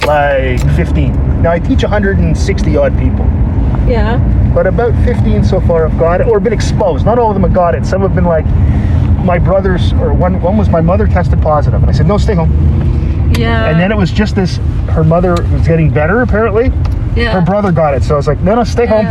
[0.04, 1.40] Like 15.
[1.40, 3.24] Now I teach 160 odd people,
[3.88, 4.18] Yeah.
[4.52, 7.06] but about 15 so far have got it or been exposed.
[7.06, 7.86] Not all of them have got it.
[7.86, 8.44] Some have been like
[9.24, 12.34] my brothers, or one one was my mother tested positive, and I said no, stay
[12.34, 12.50] home.
[13.38, 13.68] Yeah.
[13.68, 14.56] And then it was just this.
[14.90, 16.66] Her mother was getting better apparently.
[17.16, 17.32] yeah.
[17.32, 19.06] Her brother got it, so I was like, no, no, stay home.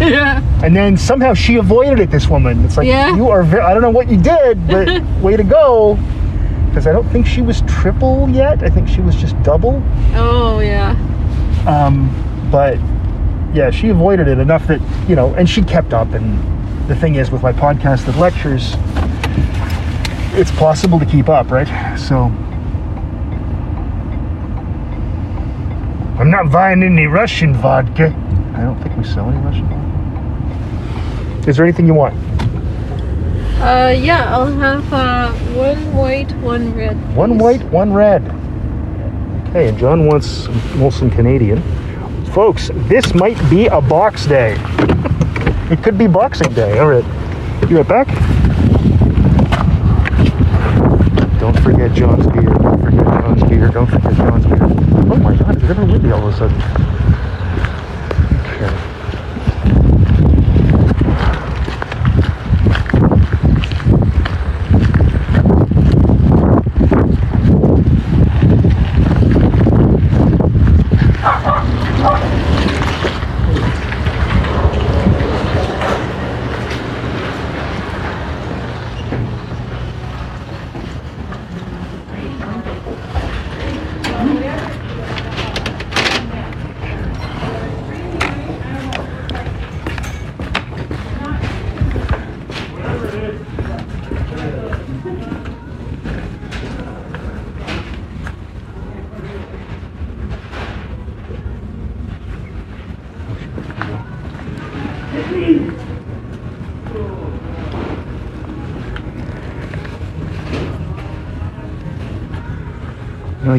[0.00, 0.40] yeah.
[0.62, 2.10] And then somehow she avoided it.
[2.10, 2.64] This woman.
[2.64, 3.16] It's like Yeah.
[3.16, 3.42] you are.
[3.42, 5.98] Very, I don't know what you did, but way to go.
[6.66, 8.62] Because I don't think she was triple yet.
[8.62, 9.82] I think she was just double.
[10.14, 10.90] Oh yeah.
[11.66, 12.08] Um,
[12.50, 12.78] but
[13.54, 16.12] yeah, she avoided it enough that you know, and she kept up.
[16.12, 16.38] And
[16.88, 18.74] the thing is, with my podcasted lectures,
[20.38, 21.68] it's possible to keep up, right?
[21.98, 22.30] So.
[26.22, 28.14] I'm not buying any Russian vodka.
[28.54, 31.50] I don't think we sell any Russian vodka.
[31.50, 32.14] Is there anything you want?
[33.60, 34.32] Uh, yeah.
[34.32, 37.16] I'll have uh, one white, one red.
[37.16, 38.22] One white, one red.
[39.48, 41.60] Okay, and John wants some Molson Canadian.
[42.26, 44.56] Folks, this might be a box day.
[45.72, 46.78] it could be Boxing Day.
[46.78, 47.68] All right.
[47.68, 48.06] You right back?
[51.40, 52.42] Don't forget John's beer.
[52.44, 53.68] Don't forget John's beer.
[53.70, 54.91] Don't forget John's beer.
[55.12, 56.91] Oh my god, it's ever windy all of a sudden.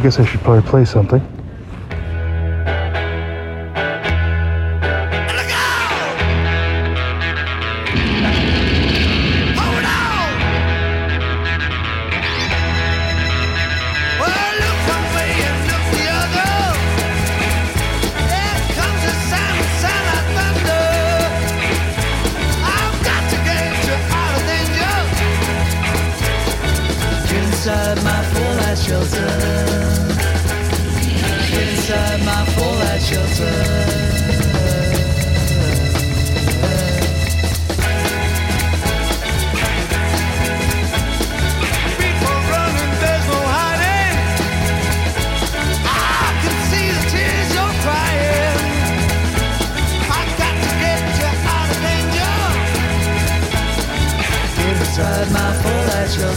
[0.03, 1.42] Guess I should probably play something.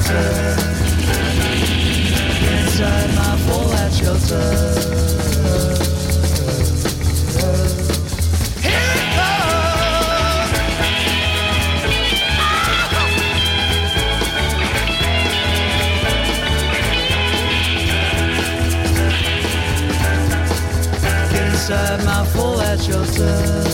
[0.07, 0.57] Danger.
[2.51, 4.66] Inside my fallout shelter.
[23.17, 23.67] Danger.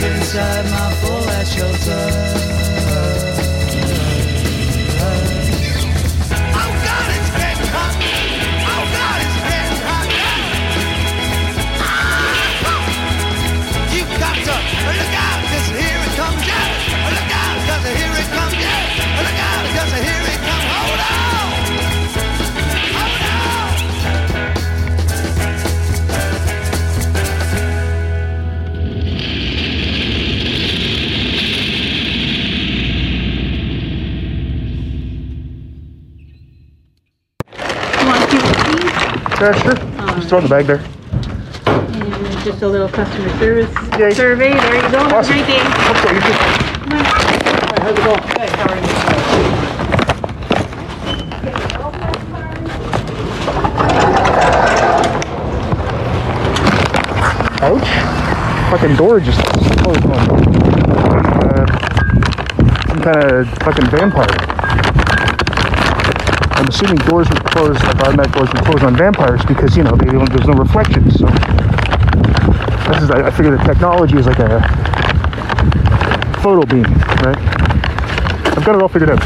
[0.00, 2.57] Inside my fallout shelter.
[39.48, 39.74] Yeah, sure.
[40.16, 40.84] Just throw it in the bag there.
[41.64, 44.10] And just a little customer service Yay.
[44.12, 44.50] survey.
[44.52, 44.98] There you go.
[44.98, 45.32] Have a Awesome.
[45.32, 45.60] great day.
[45.88, 47.38] Okay, you too.
[57.60, 57.88] Ouch.
[58.70, 59.40] Fucking door just
[59.82, 60.58] closed on me.
[61.40, 61.66] Uh,
[62.88, 64.47] some kind of fucking vampire.
[66.80, 70.04] Assuming doors would close, like automatic doors would close on vampires because, you know, they
[70.04, 71.18] don't, there's no reflections.
[71.18, 71.26] So,
[72.86, 74.60] this is, I, I figure the technology is like a
[76.40, 76.84] photo beam,
[77.24, 77.36] right?
[78.56, 79.18] I've got it all figured out.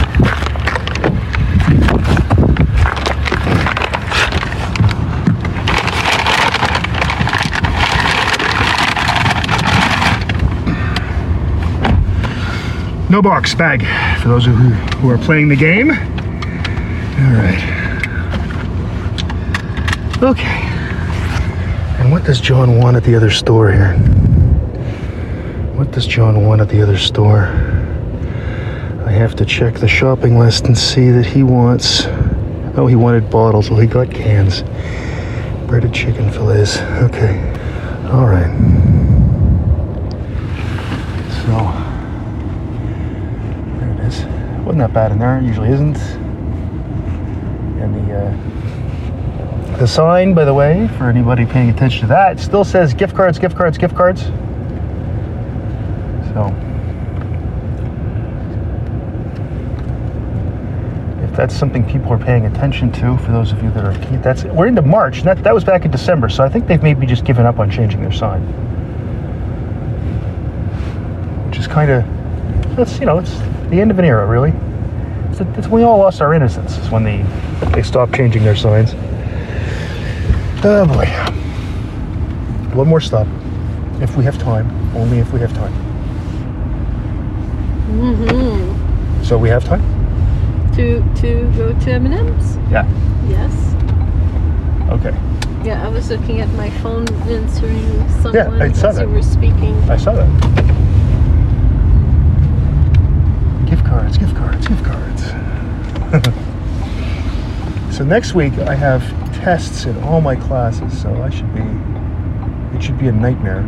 [13.10, 13.82] No box, bag,
[14.22, 16.11] for those who, who are playing the game.
[17.22, 17.62] All right.
[20.20, 20.58] Okay.
[22.00, 23.94] And what does John want at the other store here?
[25.76, 27.44] What does John want at the other store?
[29.06, 32.06] I have to check the shopping list and see that he wants.
[32.76, 33.70] Oh, he wanted bottles.
[33.70, 34.62] Well, he got cans.
[35.68, 36.78] Breaded chicken fillets.
[36.78, 37.38] Okay.
[38.10, 38.50] All right.
[41.38, 41.52] So,
[43.78, 44.24] there it is.
[44.64, 45.38] Wasn't that bad in there.
[45.38, 46.21] It usually isn't.
[47.82, 52.62] And the uh, the sign, by the way, for anybody paying attention to that, still
[52.62, 54.22] says gift cards, gift cards, gift cards.
[56.32, 56.46] So,
[61.24, 64.44] if that's something people are paying attention to, for those of you that are that's
[64.44, 65.22] we're into March.
[65.22, 67.68] That that was back in December, so I think they've maybe just given up on
[67.68, 68.42] changing their sign,
[71.48, 72.04] which is kind of
[72.76, 73.36] that's you know it's
[73.70, 74.52] the end of an era, really.
[75.32, 76.76] It's, it's when we all lost our innocence.
[76.76, 77.22] Is when they
[77.72, 78.94] they stopped changing their signs.
[80.62, 81.06] Oh boy.
[82.76, 83.26] One more stop,
[84.00, 84.70] if we have time.
[84.94, 85.72] Only if we have time.
[87.92, 89.24] Mm-hmm.
[89.24, 89.82] So we have time.
[90.74, 92.56] To to go to M&M's?
[92.70, 92.86] Yeah.
[93.28, 93.52] Yes.
[94.90, 95.16] Okay.
[95.64, 99.08] Yeah, I was looking at my phone answering someone yeah, I saw as that.
[99.08, 99.74] you were speaking.
[99.88, 100.61] I saw that.
[103.72, 105.22] Gift cards, gift cards, gift cards.
[107.96, 109.02] so next week I have
[109.34, 111.62] tests in all my classes, so I should be
[112.76, 113.60] it should be a nightmare.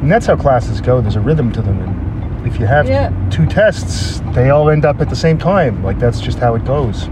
[0.00, 1.00] And that's how classes go.
[1.00, 3.10] There's a rhythm to them and if you have Yeah.
[3.28, 5.82] two tests, they all end up at the same time.
[5.82, 7.08] Like that's just how it goes.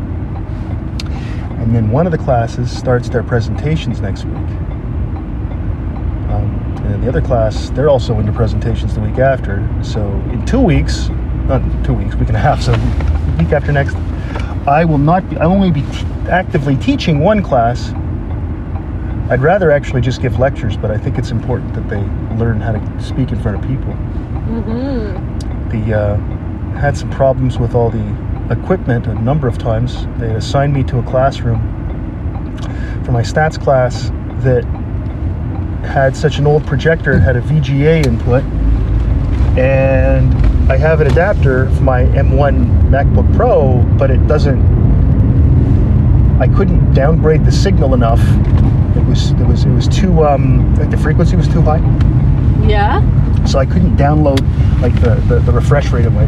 [1.59, 4.47] And then one of the classes starts their presentations next week.
[6.87, 9.67] And the other class, they're also into presentations the week after.
[9.83, 11.09] So in two weeks,
[11.49, 12.73] not two weeks, week and a half, so
[13.39, 13.97] week after next,
[14.67, 17.93] I will not be, I'll only be t- actively teaching one class.
[19.31, 22.01] I'd rather actually just give lectures, but I think it's important that they
[22.37, 23.93] learn how to speak in front of people.
[24.47, 25.69] Mm-hmm.
[25.71, 26.17] The uh,
[26.79, 30.07] had some problems with all the equipment a number of times.
[30.19, 31.59] They assigned me to a classroom
[33.05, 34.11] for my stats class
[34.43, 34.65] that
[35.85, 38.43] had such an old projector, it had a VGA input,
[39.59, 40.35] and
[40.71, 44.61] I have an adapter for my M1 MacBook Pro, but it doesn't.
[46.41, 48.21] I couldn't downgrade the signal enough.
[48.97, 51.81] It was it was it was too um, like the frequency was too high
[52.67, 53.01] Yeah.
[53.45, 54.41] so I couldn't download
[54.81, 56.25] like the, the, the refresh rate of my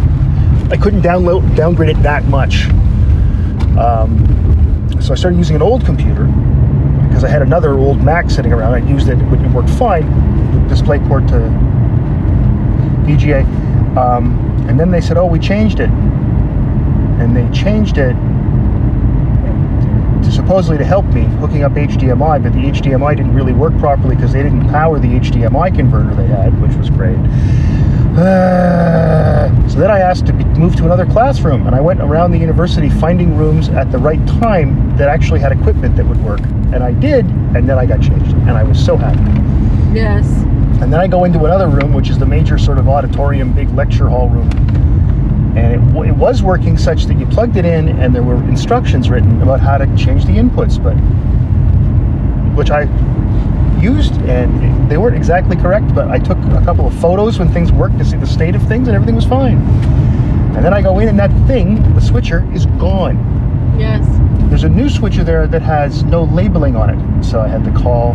[0.70, 2.66] I couldn't download downgrade it that much
[3.78, 4.26] um,
[5.00, 6.26] so I started using an old computer
[7.18, 8.74] because I had another old Mac sitting around.
[8.74, 10.06] I used it it worked fine
[10.68, 11.34] display port to
[13.08, 13.42] VGA
[13.96, 14.38] um,
[14.68, 15.90] and then they said oh we changed it.
[15.90, 18.14] And they changed it
[20.22, 24.14] to supposedly to help me hooking up HDMI, but the HDMI didn't really work properly
[24.14, 27.18] because they didn't power the HDMI converter they had, which was great.
[29.68, 32.38] So then I asked to be moved to another classroom, and I went around the
[32.38, 36.40] university finding rooms at the right time that actually had equipment that would work,
[36.72, 39.20] and I did, and then I got changed, and I was so happy.
[39.94, 40.26] Yes.
[40.80, 43.70] And then I go into another room, which is the major sort of auditorium, big
[43.74, 44.50] lecture hall room.
[45.56, 48.42] And it, w- it was working such that you plugged it in and there were
[48.44, 50.94] instructions written about how to change the inputs, but
[52.56, 52.86] which I
[53.80, 57.72] used and they weren't exactly correct, but I took a couple of photos when things
[57.72, 59.58] worked to see the state of things and everything was fine.
[60.56, 63.16] And then I go in and that thing, the switcher, is gone.
[63.78, 64.04] Yes.
[64.48, 67.24] There's a new switcher there that has no labeling on it.
[67.24, 68.12] So I had to call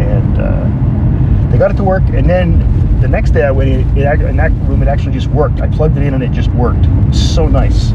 [0.00, 2.02] and uh, they got it to work.
[2.08, 5.28] And then the next day I went in, it, in that room, it actually just
[5.28, 5.60] worked.
[5.60, 6.84] I plugged it in and it just worked.
[7.14, 7.92] So nice.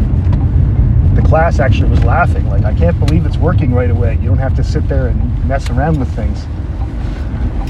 [1.16, 4.18] The class actually was laughing, like, I can't believe it's working right away.
[4.22, 6.46] You don't have to sit there and mess around with things.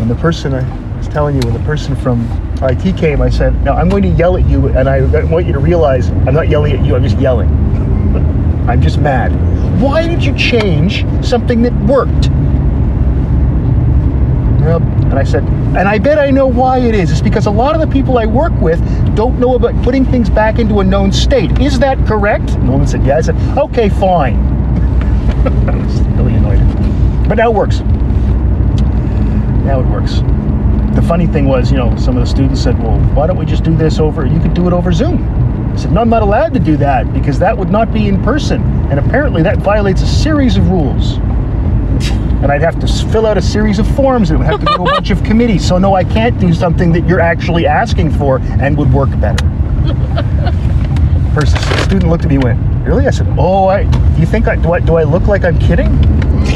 [0.02, 2.28] When the person, I was telling you, when the person from
[2.64, 5.54] IT came, I said, Now I'm going to yell at you, and I want you
[5.54, 7.49] to realize I'm not yelling at you, I'm just yelling.
[8.68, 9.30] I'm just mad.
[9.80, 12.30] Why did you change something that worked?
[15.12, 17.12] And I said, and I bet I know why it is.
[17.12, 18.80] It's because a lot of the people I work with
[19.16, 21.60] don't know about putting things back into a known state.
[21.60, 22.49] Is that correct?
[22.54, 23.18] And the woman said, yeah.
[23.18, 24.36] I said, okay, fine.
[25.70, 27.30] I was really annoyed.
[27.30, 27.84] But now it works.
[29.64, 30.22] Now it works.
[30.95, 33.45] The funny thing was, you know, some of the students said, well, why don't we
[33.45, 35.24] just do this over, you could do it over Zoom.
[35.72, 38.22] I said, no, I'm not allowed to do that because that would not be in
[38.24, 38.62] person.
[38.91, 41.18] And apparently that violates a series of rules.
[42.41, 44.66] And I'd have to fill out a series of forms and it would have to
[44.66, 45.66] go to a bunch of committees.
[45.66, 49.45] So, no, I can't do something that you're actually asking for and would work better.
[51.34, 53.07] Person, student looked at me and went, Really?
[53.07, 53.82] I said, Oh, I,
[54.20, 55.88] you think I do, I do I look like I'm kidding?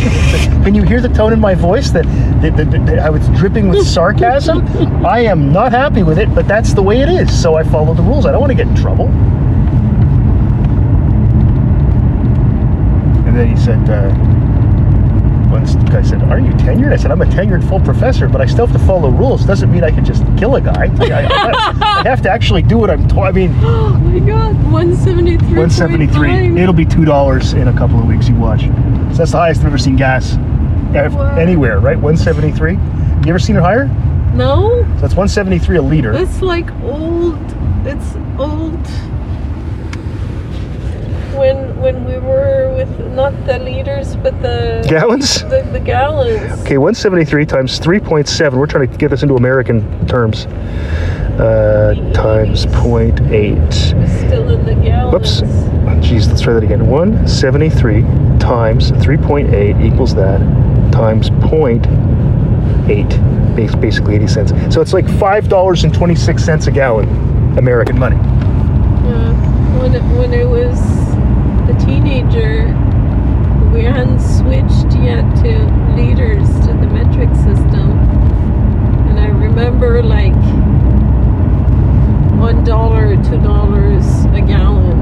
[0.64, 2.06] Can you hear the tone in my voice that,
[2.42, 4.66] that, that, that how it's dripping with sarcasm?
[5.06, 7.42] I am not happy with it, but that's the way it is.
[7.42, 8.26] So I follow the rules.
[8.26, 9.08] I don't want to get in trouble.
[13.26, 14.10] And then he said, uh,
[15.56, 16.92] once the guy said, Are you tenured?
[16.92, 19.46] I said, I'm a tenured full professor, but I still have to follow rules.
[19.46, 20.88] Doesn't mean I can just kill a guy.
[21.00, 23.26] I, I- I have to actually do what I'm told.
[23.26, 25.38] I mean, Oh my god, 173.
[25.58, 26.62] 173.
[26.62, 28.28] It'll be $2 in a couple of weeks.
[28.28, 28.62] You watch.
[28.62, 31.36] So that's the highest I've ever seen gas Wow.
[31.38, 31.98] anywhere, right?
[31.98, 32.74] 173.
[32.74, 32.80] You
[33.30, 33.86] ever seen it higher?
[34.34, 36.12] No, So that's 173 a liter.
[36.14, 37.40] it's like old.
[37.86, 38.78] It's old.
[41.36, 45.42] When when we were with not the liters but the Gallons?
[45.44, 46.62] the, the gallons.
[46.62, 48.54] Okay, 173 times 3.7.
[48.54, 50.46] We're trying to get this into American terms.
[51.36, 53.74] Uh, times 0.8.
[53.74, 55.42] Still in the gallons.
[55.42, 55.66] Whoops.
[56.06, 56.88] Jeez, let's try that again.
[56.88, 58.02] 173
[58.40, 60.40] times 3.8 equals that
[60.92, 64.54] times 0.8, bas- basically 80 cents.
[64.74, 67.08] So it's like $5.26 a gallon,
[67.58, 68.16] American money.
[68.16, 69.34] Yeah.
[69.80, 70.80] When it, when I was
[71.70, 72.68] a teenager,
[73.74, 77.92] we hadn't switched yet to liters to the metric system,
[79.10, 80.34] and I remember like
[82.40, 84.96] one dollar, two dollars a gallon.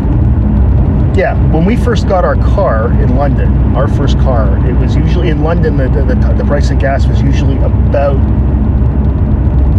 [1.16, 5.30] Yeah, when we first got our car in London, our first car, it was usually
[5.30, 8.18] in London, the, the, the, the price of gas was usually about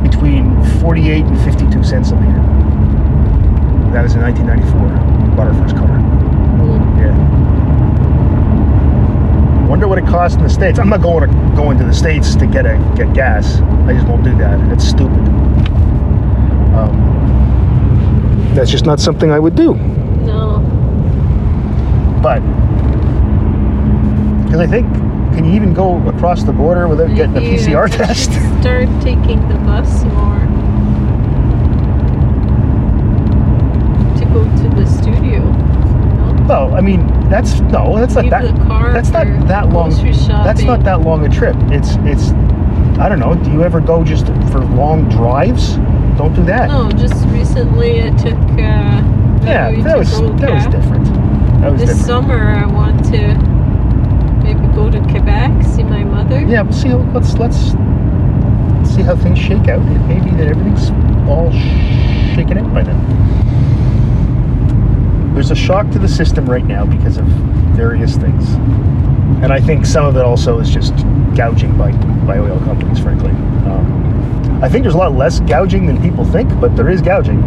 [0.05, 2.43] between 48 and 52 cents a liter.
[3.93, 5.29] That was in 1994.
[5.29, 5.89] We bought our first car.
[5.89, 6.99] Mm.
[6.99, 7.15] Yeah.
[9.75, 10.79] Wonder what it costs in the states.
[10.79, 13.57] I'm not going to going to the states to get a get gas.
[13.89, 14.73] I just won't do that.
[14.73, 15.19] It's stupid.
[16.79, 19.75] Um, that's just not something I would do.
[19.75, 20.61] No.
[22.23, 22.39] But
[24.45, 24.87] because I think,
[25.35, 28.31] can you even go across the border without getting a PCR test?
[28.61, 30.39] Start taking the bus more
[34.21, 35.43] to go to the studio.
[36.45, 36.49] No?
[36.49, 38.55] Well, I mean, that's no, that's not Leave that.
[38.55, 39.91] the car That's not for that long.
[39.91, 41.57] grocery That's not that long a trip.
[41.71, 42.31] It's it's.
[42.99, 43.35] I don't know.
[43.35, 45.77] Do you ever go just for long drives?
[46.17, 46.69] Don't do that.
[46.69, 48.35] No, just recently I took.
[48.35, 49.03] Uh,
[49.45, 51.05] yeah, we that took was that was different.
[51.61, 52.07] That was This different.
[52.07, 53.35] summer I want to
[54.45, 56.41] maybe go to Quebec, see my mother.
[56.43, 56.89] Yeah, we'll see.
[56.91, 57.57] How, let's let's
[58.95, 59.81] see how things shake out.
[59.81, 60.91] It may be that everything's
[61.29, 61.51] all
[62.37, 63.01] shaken out by then.
[65.35, 67.25] There's a shock to the system right now because of
[67.77, 68.49] various things,
[69.43, 70.95] and I think some of it also is just
[71.37, 71.91] gouging by
[72.25, 73.01] by oil companies.
[73.01, 77.03] Frankly, um, I think there's a lot less gouging than people think, but there is
[77.03, 77.43] gouging.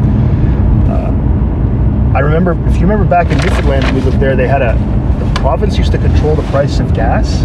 [0.90, 4.36] Uh, I remember, if you remember back in Newfoundland, when we lived there.
[4.36, 4.74] They had a
[5.18, 7.42] the province used to control the price of gas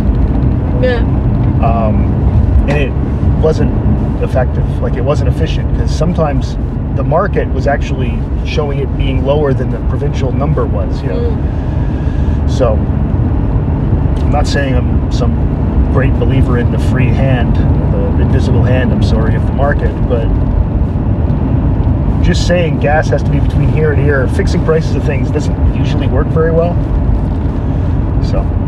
[0.83, 0.99] Yeah.
[1.65, 2.13] um,
[2.69, 3.73] and it wasn't
[4.23, 4.67] effective.
[4.83, 6.57] Like it wasn't efficient because sometimes
[6.97, 11.03] the market was actually showing it being lower than the provincial number was.
[11.03, 17.57] You know, so I'm not saying I'm some great believer in the free hand,
[17.93, 18.93] the invisible hand.
[18.93, 20.29] I'm sorry of the market, but
[22.23, 25.75] just saying gas has to be between here and here, fixing prices of things doesn't
[25.75, 26.75] usually work very well.
[28.25, 28.62] So.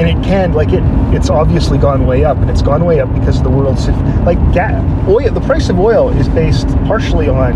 [0.00, 0.82] And it can like it
[1.14, 3.88] it's obviously gone way up and it's gone way up because of the world's
[4.24, 7.52] like ga- oil the price of oil is based partially on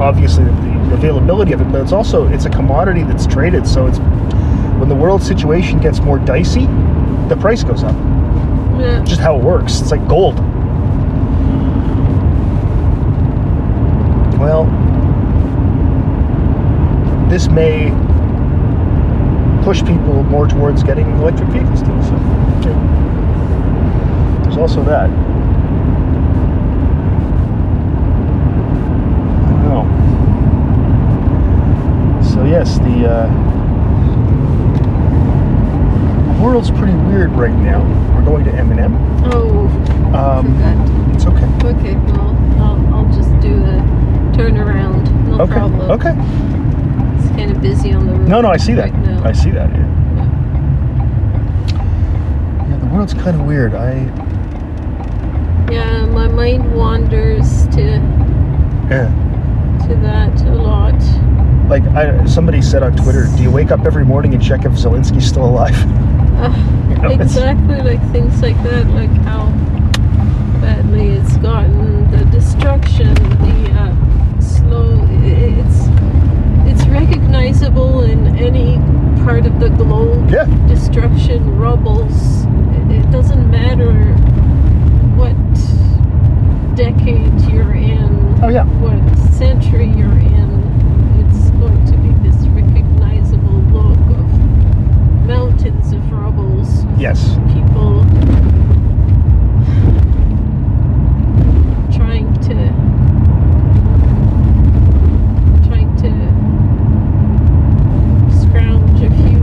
[0.00, 0.50] obviously the,
[0.88, 3.98] the availability of it but it's also it's a commodity that's traded so it's
[4.78, 6.66] when the world situation gets more dicey
[7.28, 7.94] the price goes up.
[8.78, 9.02] Yeah.
[9.04, 9.80] just how it works.
[9.80, 10.38] It's like gold.
[14.38, 14.64] Well
[17.28, 17.90] this may
[19.68, 22.02] push people more towards getting electric vehicles too.
[22.02, 22.16] So
[22.64, 24.40] yeah.
[24.42, 25.10] there's also that.
[29.44, 29.84] I don't know.
[32.22, 33.28] 'Cause, uh, yes, the uh,
[36.42, 37.82] world's pretty weird right now.
[38.14, 38.96] We're going to M&M.
[39.26, 39.66] Oh,
[40.14, 41.14] Um, forgot.
[41.14, 41.44] it's okay.
[41.76, 43.82] Okay, well, I'll, I'll just do the
[44.32, 45.04] turnaround.
[45.28, 45.52] No Okay.
[45.52, 45.90] problem.
[45.90, 46.14] Okay.
[47.48, 48.28] It's kind of busy on the road.
[48.28, 48.90] No, no, I see that.
[48.92, 49.24] Right now.
[49.24, 49.70] I see that.
[49.70, 49.86] Yeah.
[52.68, 53.74] yeah, the world's kind of weird.
[53.74, 53.94] I
[55.72, 57.80] Yeah, my mind wanders to
[58.90, 59.08] yeah.
[59.88, 60.94] to that a lot.
[61.70, 64.72] Like I, somebody said on Twitter, do you wake up every morning and check if
[64.72, 65.74] Zelensky's still alive?
[66.38, 66.54] Uh,
[66.88, 69.46] You know, it's- exactly like things like that, like how
[70.60, 75.07] badly it's gotten, the destruction, the uh, slow.
[76.92, 78.78] I- It's it's recognizable in any
[79.24, 80.30] part of the globe.
[80.30, 80.44] Yeah.
[80.68, 82.44] Destruction, rubbles.
[82.90, 83.92] It, it doesn't matter
[85.16, 85.36] what
[86.76, 88.64] decade you're in, Oh yeah.
[88.64, 89.00] what
[89.32, 90.48] century you're in.
[91.26, 97.36] It's going to be this recognizable look of mountains of rubbles Yes.
[97.52, 98.04] people
[101.92, 102.54] trying to
[105.66, 106.10] trying to
[108.40, 109.38] scrounge a few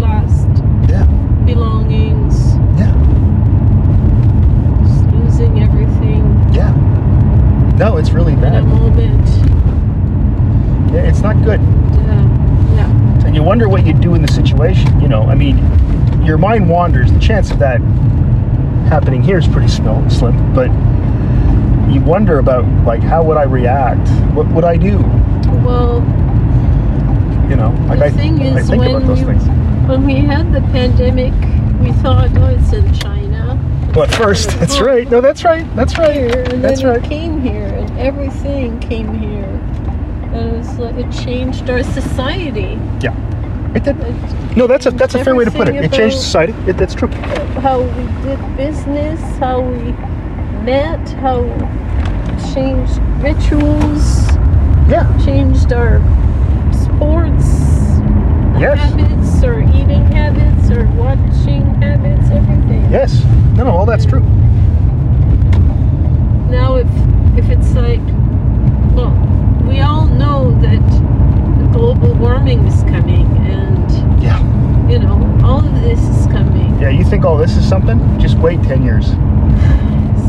[0.00, 0.48] last
[0.88, 1.04] Yeah.
[1.46, 2.92] belongings Yeah.
[4.86, 6.22] just losing everything
[6.52, 6.72] Yeah.
[7.78, 8.64] No, it's really in a bad.
[8.64, 9.28] moment
[10.92, 11.58] Yeah, it's not good.
[11.60, 15.00] uh, yeah And you wonder what you'd do in the situation.
[15.00, 15.58] You know, I mean,
[16.24, 17.12] your mind wanders.
[17.12, 17.80] The chance of that
[18.88, 20.54] happening here is pretty small, slim.
[20.54, 20.68] But
[21.92, 24.08] you wonder about like how would I react?
[24.34, 24.98] What would I do?
[25.64, 26.00] well
[27.48, 29.44] You know, like The I, thing I is, think about when those you- things.
[29.88, 31.32] when we had the pandemic
[31.80, 33.58] we thought oh it's in china
[33.94, 35.10] Well, at first, that's right.
[35.10, 35.66] No, that's right.
[35.76, 36.14] That's right.
[36.14, 37.02] here, and That's then right.
[37.10, 37.61] came here,
[37.98, 39.44] everything came here,
[40.34, 42.78] and it was like it changed our society.
[43.00, 43.14] Yeah.
[43.74, 43.98] It did.
[44.00, 45.76] It, No, that's a that's a fair way to put it.
[45.76, 46.52] It changed society.
[46.66, 47.08] It, that's true.
[47.62, 49.92] how we did business, how we
[50.62, 51.42] met, how
[52.52, 54.26] changed rituals,
[54.88, 55.06] Yeah.
[55.24, 56.00] changed our
[56.72, 57.48] sports
[58.60, 58.78] Yes.
[58.78, 62.86] habits, or eating habits, or watching habits, everything.
[62.90, 63.24] Yes.
[63.56, 64.22] No, no, all that's true.
[66.50, 66.86] now if
[67.38, 68.00] if it's like
[68.94, 69.12] well
[69.66, 70.82] we all know that
[71.58, 74.38] the global warming is coming and Yeah.
[74.88, 76.88] you know all of this is coming Yeah.
[76.90, 77.98] You think all this is something?
[78.18, 79.06] Just wait ten years.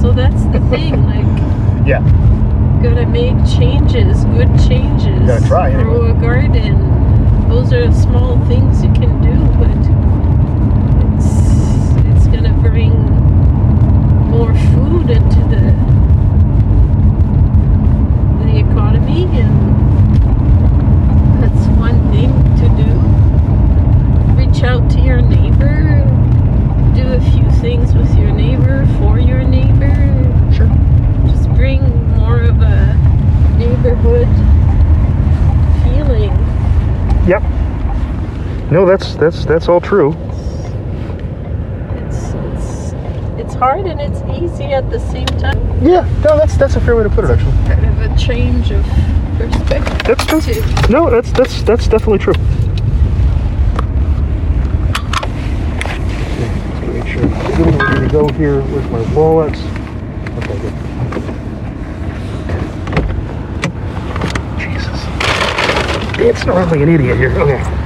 [0.01, 1.26] so that's the thing like
[1.88, 2.01] Yeah.
[2.84, 5.84] gotta make changes good changes Gotta try, anyway.
[5.84, 6.78] grow a garden
[7.49, 9.80] those are small things you can do but
[11.08, 11.30] it's
[12.12, 12.93] it's gonna bring
[14.30, 15.64] more food into the
[18.43, 19.56] the economy and
[21.41, 22.89] that's one thing to do
[24.36, 25.42] reach out to your neighbor do a few
[27.64, 29.95] things with your neighbor for your neighbor
[30.53, 30.68] Sure.
[31.32, 31.82] just bring
[32.18, 32.93] more of a
[33.57, 34.28] neighborhood
[35.84, 36.32] feeling
[37.26, 37.41] Yep.
[38.70, 40.11] No, that's that's that's all true.
[42.01, 42.93] it's it's
[43.39, 46.01] it's hard and it's easy at the same time Yeah.
[46.26, 47.32] No, that's that's a fair way to put it.
[47.32, 47.51] Actually.
[47.68, 48.84] kind of a change of
[49.38, 50.41] perspective That's true.
[50.89, 52.34] No, that's that's that's definitely true.
[56.36, 57.32] Okay, let's make I'm.
[57.59, 59.59] We're gonna go here with my wallets.
[60.38, 60.74] Okay, good.
[64.59, 65.03] Jesus.
[66.18, 67.32] Dancing around like an idiot here.
[67.39, 67.82] Okay.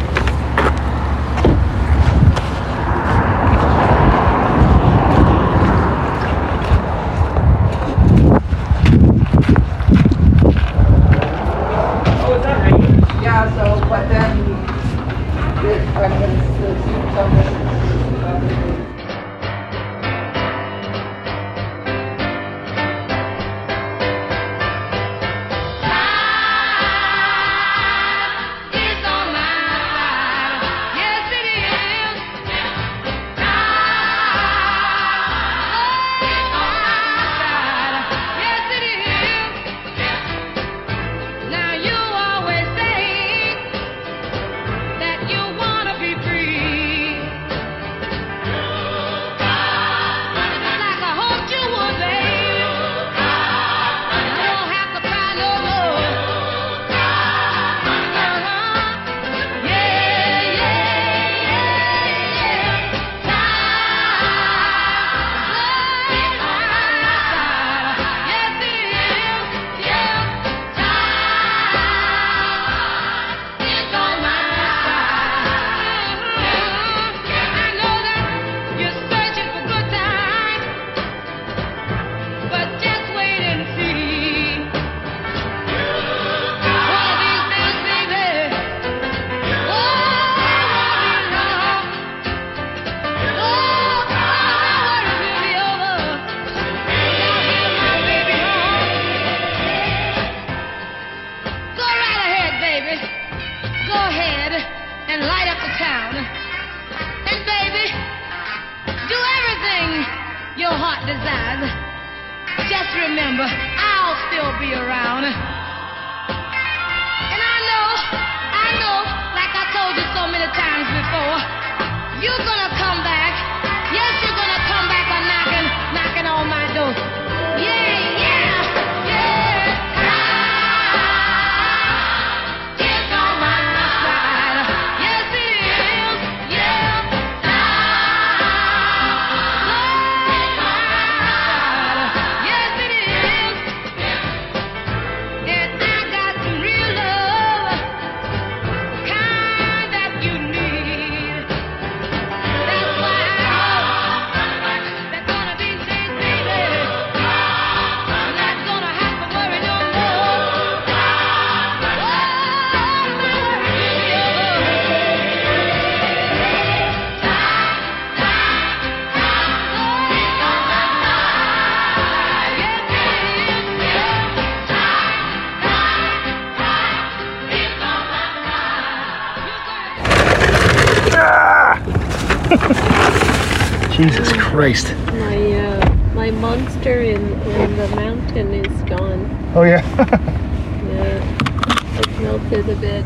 [184.67, 184.93] Christ.
[185.13, 189.51] My uh, my monster in, in the mountain is gone.
[189.55, 189.81] Oh yeah.
[190.87, 193.05] Yeah, it melted a bit.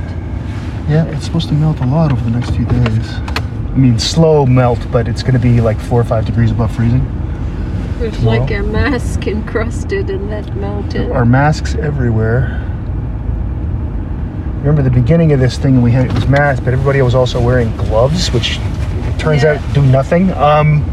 [0.89, 3.13] yeah, it's supposed to melt a lot over the next few days.
[3.13, 6.73] I mean, slow melt, but it's going to be like four or five degrees above
[6.75, 7.03] freezing.
[7.99, 8.39] There's Tomorrow?
[8.39, 11.09] like a mask encrusted in that mountain.
[11.09, 12.59] There are masks everywhere.
[14.59, 15.81] Remember the beginning of this thing?
[15.81, 18.57] We had it was masks, but everybody was also wearing gloves, which
[19.19, 19.53] turns Yeah.
[19.61, 20.31] out do nothing.
[20.33, 20.83] Um,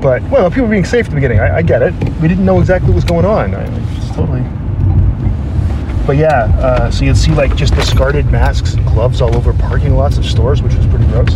[0.00, 1.40] but well, people were being safe at the beginning.
[1.40, 1.92] I, I get it.
[2.20, 3.54] We didn't know exactly what was going on.
[3.54, 4.42] I, I totally.
[6.06, 9.94] But yeah, uh, so you'd see like just discarded masks and gloves all over parking
[9.94, 11.28] lots of stores, which was pretty gross.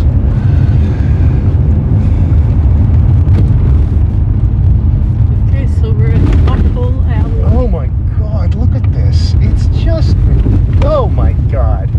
[5.48, 7.42] okay, so we're in Alley.
[7.44, 7.88] Oh my
[8.18, 9.34] god, look at this.
[9.38, 10.16] It's just.
[10.84, 11.90] Oh my god.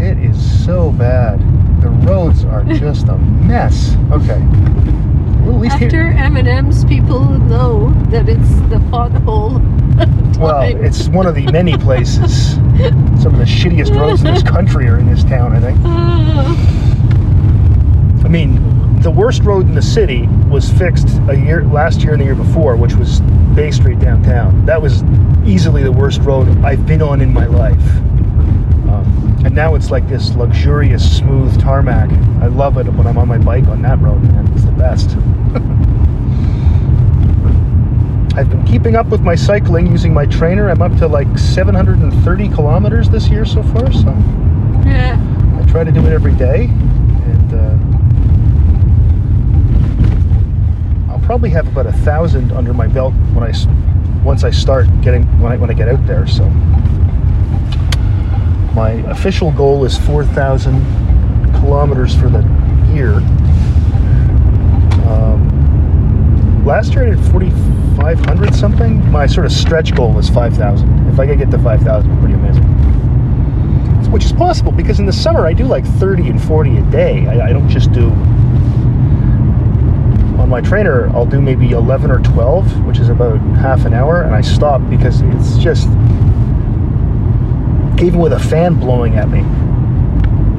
[0.00, 1.45] It is so bad.
[2.06, 3.94] Roads are just a mess.
[4.12, 4.40] Okay.
[5.44, 6.08] Well, at least After.
[6.12, 9.62] M&M's, people know that it's the pothole.
[10.36, 12.56] Well, it's one of the many places.
[12.56, 15.78] Some of the shittiest roads in this country are in this town, I think.
[18.22, 22.20] I mean, the worst road in the city was fixed a year last year and
[22.20, 23.22] the year before, which was
[23.54, 24.66] Bay Street downtown.
[24.66, 25.02] That was
[25.46, 27.80] easily the worst road I've been on in my life.
[28.90, 32.10] Um, and now it's like this luxurious, smooth tarmac.
[32.42, 34.52] I love it when I'm on my bike on that road, man.
[34.52, 35.10] It's the best.
[38.36, 40.68] I've been keeping up with my cycling using my trainer.
[40.68, 44.08] I'm up to like 730 kilometers this year so far, so
[44.84, 45.16] yeah.
[45.60, 47.54] I try to do it every day, and
[51.08, 53.52] uh, I'll probably have about a thousand under my belt when I
[54.24, 56.26] once I start getting when I when I get out there.
[56.26, 56.50] So
[58.76, 60.84] my official goal is four thousand
[61.60, 62.42] kilometers for the
[62.92, 63.14] year.
[65.08, 67.48] Um, last year I did forty
[67.96, 69.10] five hundred something.
[69.10, 71.08] My sort of stretch goal is five thousand.
[71.08, 72.76] If I could get to five thousand, it'd be pretty amazing
[74.12, 77.26] which is possible because in the summer I do like 30 and 40 a day.
[77.26, 78.10] I, I don't just do
[80.40, 81.08] on my trainer.
[81.08, 84.80] I'll do maybe 11 or 12, which is about half an hour, and I stop
[84.88, 85.88] because it's just
[88.00, 89.40] even with a fan blowing at me.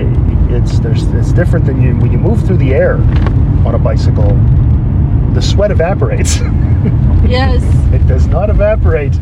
[0.04, 2.96] It, it's there's it's different than you when you move through the air
[3.66, 4.30] on a bicycle.
[5.34, 6.40] The sweat evaporates.
[7.28, 7.62] Yes.
[7.94, 9.14] it does not evaporate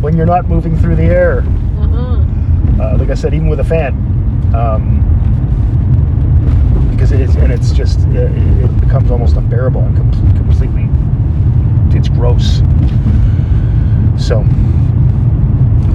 [0.00, 2.20] when you're not moving through the air Uh-huh.
[2.80, 3.94] uh, like I said, even with a fan,
[4.54, 5.00] um,
[6.92, 8.30] because it is, and it's just it,
[8.62, 10.88] it becomes almost unbearable and com- completely,
[11.98, 12.58] it's gross.
[14.24, 14.44] So,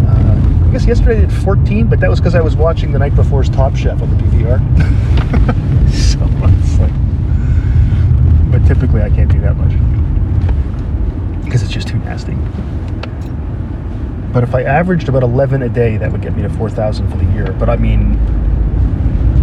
[0.06, 3.00] uh, I guess yesterday I did 14, but that was because I was watching the
[3.00, 4.58] night before's Top Chef on the PVR.
[5.94, 6.94] so it's like,
[8.52, 9.74] but typically I can't do that much
[11.44, 12.36] because it's just too nasty.
[14.32, 17.18] But if I averaged about 11 a day, that would get me to 4,000 for
[17.18, 17.52] the year.
[17.54, 18.18] But I mean,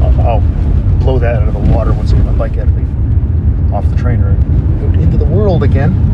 [0.02, 0.40] I'll, I'll
[1.00, 3.88] blow that out of the water once I get my bike out of the, off
[3.90, 6.13] the trainer and into the world again.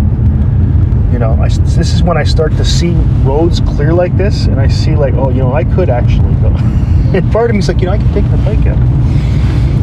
[1.12, 2.92] You know, I, this is when I start to see
[3.24, 6.48] roads clear like this, and I see like, oh, you know, I could actually go.
[6.56, 8.78] and part of me's like, you know, I can take my bike out.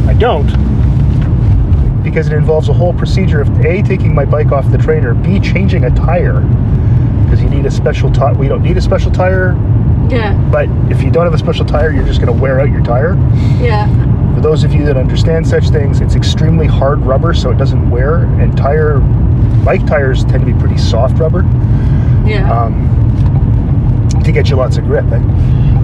[0.08, 0.48] I don't,
[2.02, 5.40] because it involves a whole procedure of a taking my bike off the trainer, b
[5.40, 6.42] changing a tire
[7.26, 8.34] because you need a special tire.
[8.34, 9.52] We don't need a special tire,
[10.10, 10.34] Yeah.
[10.50, 12.82] but if you don't have a special tire, you're just going to wear out your
[12.84, 13.16] tire.
[13.62, 13.86] Yeah.
[14.34, 17.90] For those of you that understand such things, it's extremely hard rubber, so it doesn't
[17.90, 18.20] wear.
[18.40, 19.00] And tire,
[19.68, 21.42] bike tires tend to be pretty soft rubber
[22.26, 22.50] Yeah.
[22.50, 22.88] um,
[24.24, 25.04] to get you lots of grip.
[25.12, 25.18] eh?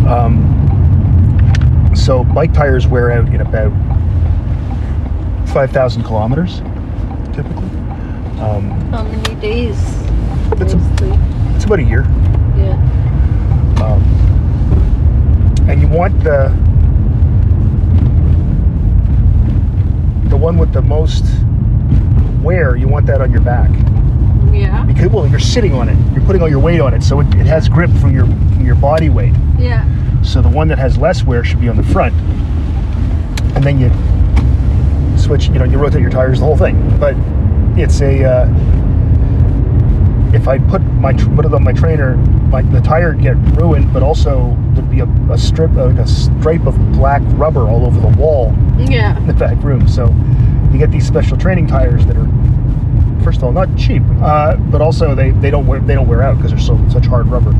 [0.07, 3.73] Um, so bike tires wear out in about
[5.49, 6.59] 5,000 kilometers,
[7.33, 7.67] typically.
[8.39, 9.77] Um, How many days?
[10.53, 10.79] It's a-
[11.53, 12.05] it's about a year.
[12.57, 12.77] Yeah.
[13.83, 14.01] Um,
[15.67, 16.47] and you want the
[20.29, 21.25] the one with the most
[22.43, 22.75] wear.
[22.75, 23.69] You want that on your back
[24.51, 24.83] Yeah.
[24.85, 25.97] because well, you're sitting on it.
[26.13, 28.65] You're putting all your weight on it, so it, it has grip from your from
[28.65, 29.33] your body weight.
[29.57, 29.85] Yeah.
[30.21, 32.13] So the one that has less wear should be on the front,
[33.55, 33.89] and then you
[35.17, 35.47] switch.
[35.47, 36.75] You know, you rotate your tires, the whole thing.
[36.99, 37.15] But
[37.77, 38.47] it's a uh,
[40.33, 42.15] if I put my put it on my trainer,
[42.49, 46.07] my the tire would get ruined, but also there'd be a, a strip like a
[46.07, 49.17] stripe of black rubber all over the wall Yeah.
[49.17, 49.87] in the back room.
[49.87, 50.07] So
[50.73, 52.27] you get these special training tires that are
[53.23, 56.21] first of all not cheap, uh, but also they, they don't wear they don't wear
[56.23, 57.51] out because they're so such hard rubber.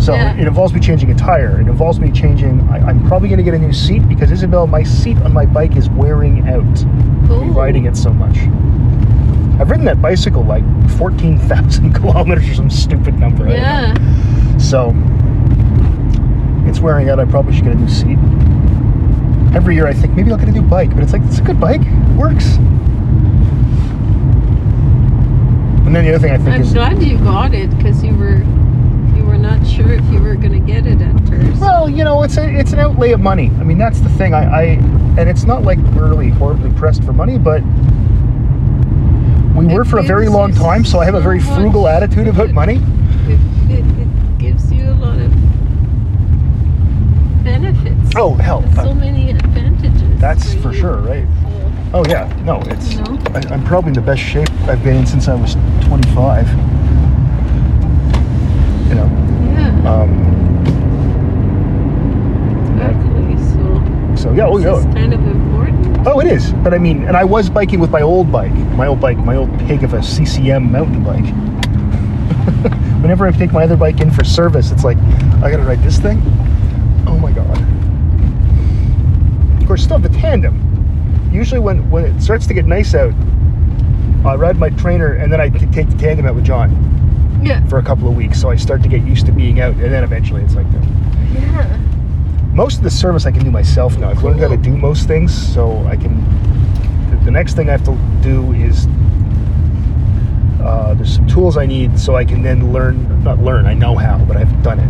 [0.00, 0.34] So Yeah.
[0.36, 1.60] it involves me changing a tire.
[1.60, 2.60] It involves me changing.
[2.68, 5.46] I, I'm probably going to get a new seat because Isabel, my seat on my
[5.46, 6.82] bike is wearing out.
[7.30, 7.50] Ooh.
[7.52, 8.36] riding it so much.
[9.58, 10.64] I've ridden that bicycle like
[10.98, 13.44] 14,000 kilometers or some stupid number.
[13.48, 14.10] I don't know.
[14.52, 14.58] Yeah.
[14.58, 14.92] So
[16.68, 17.18] it's wearing out.
[17.18, 18.18] I probably should get a new seat.
[19.56, 21.42] Every year I think maybe I'll get a new bike, but it's like it's a
[21.42, 21.80] good bike.
[22.14, 22.56] Works.
[25.86, 28.14] And then the other thing I think I'm is glad you got it because you
[28.14, 28.42] were
[29.16, 31.58] you were not sure if you were gonna get it at first.
[31.58, 33.50] well, you know, it's a it's an outlay of money.
[33.58, 34.34] I mean, that's the thing.
[34.34, 34.62] I, I
[35.16, 37.62] and it's not like we're really horribly pressed for money, but
[39.54, 42.28] we It were for a very long time, so I have a very frugal attitude
[42.28, 42.78] about money
[43.28, 43.40] it,
[43.70, 45.32] it gives you a lot of
[47.46, 48.12] benefits.
[48.16, 50.20] Oh hell, There's so uh, many advantages.
[50.20, 50.80] that's for you.
[50.80, 51.24] sure, right?
[51.24, 51.90] Yeah.
[51.94, 52.94] Oh yeah, no, it's.
[52.94, 53.18] You know?
[53.34, 55.54] I, I'm probably in the best shape I've been in since I was
[55.86, 56.48] 25.
[58.88, 59.08] You know,
[59.52, 59.92] Yeah.
[59.92, 60.10] um,
[62.72, 63.36] exactly.
[64.16, 66.06] So so yeah, oh this is yeah, kind of important.
[66.06, 66.52] oh it is.
[66.64, 69.36] But I mean, and I was biking with my old bike, my old bike, my
[69.36, 71.24] old pig of a CCM mountain bike.
[73.02, 74.98] Whenever I take my other bike in for service, it's like
[75.42, 76.20] I gotta ride this thing.
[77.06, 77.56] Oh my god.
[79.60, 80.62] Of course, still have the tandem.
[81.32, 83.12] Usually, when when it starts to get nice out,
[84.24, 86.82] I ride my trainer and then I t- take the tandem out with John.
[87.42, 87.64] Yeah.
[87.68, 89.92] for a couple of weeks, so I start to get used to being out, and
[89.92, 90.84] then eventually it's like that.
[91.32, 91.76] Yeah.
[92.52, 94.08] Most of the service I can do myself now.
[94.10, 96.14] I've learned how to do most things, so I can.
[97.10, 98.88] the- The next thing I have to do is
[100.60, 103.22] uh, there's some tools I need, so I can then learn.
[103.22, 104.88] Not learn, I know how, but I've done it.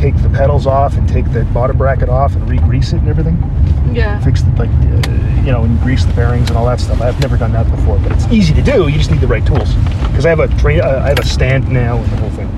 [0.00, 3.36] Take the pedals off and take the bottom bracket off and re-grease it and everything.
[3.94, 4.18] Yeah.
[4.24, 7.02] Fix the, like, uh, you know, and grease the bearings and all that stuff.
[7.02, 8.88] I've never done that before, but it's easy to do.
[8.88, 9.74] You just need the right tools.
[10.08, 12.48] Because I have a tra- uh, I have a stand now and the whole thing.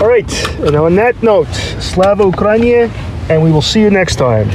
[0.00, 0.48] All right.
[0.60, 2.88] And on that note, Slava Ukraini,
[3.28, 4.48] and we will see you next time.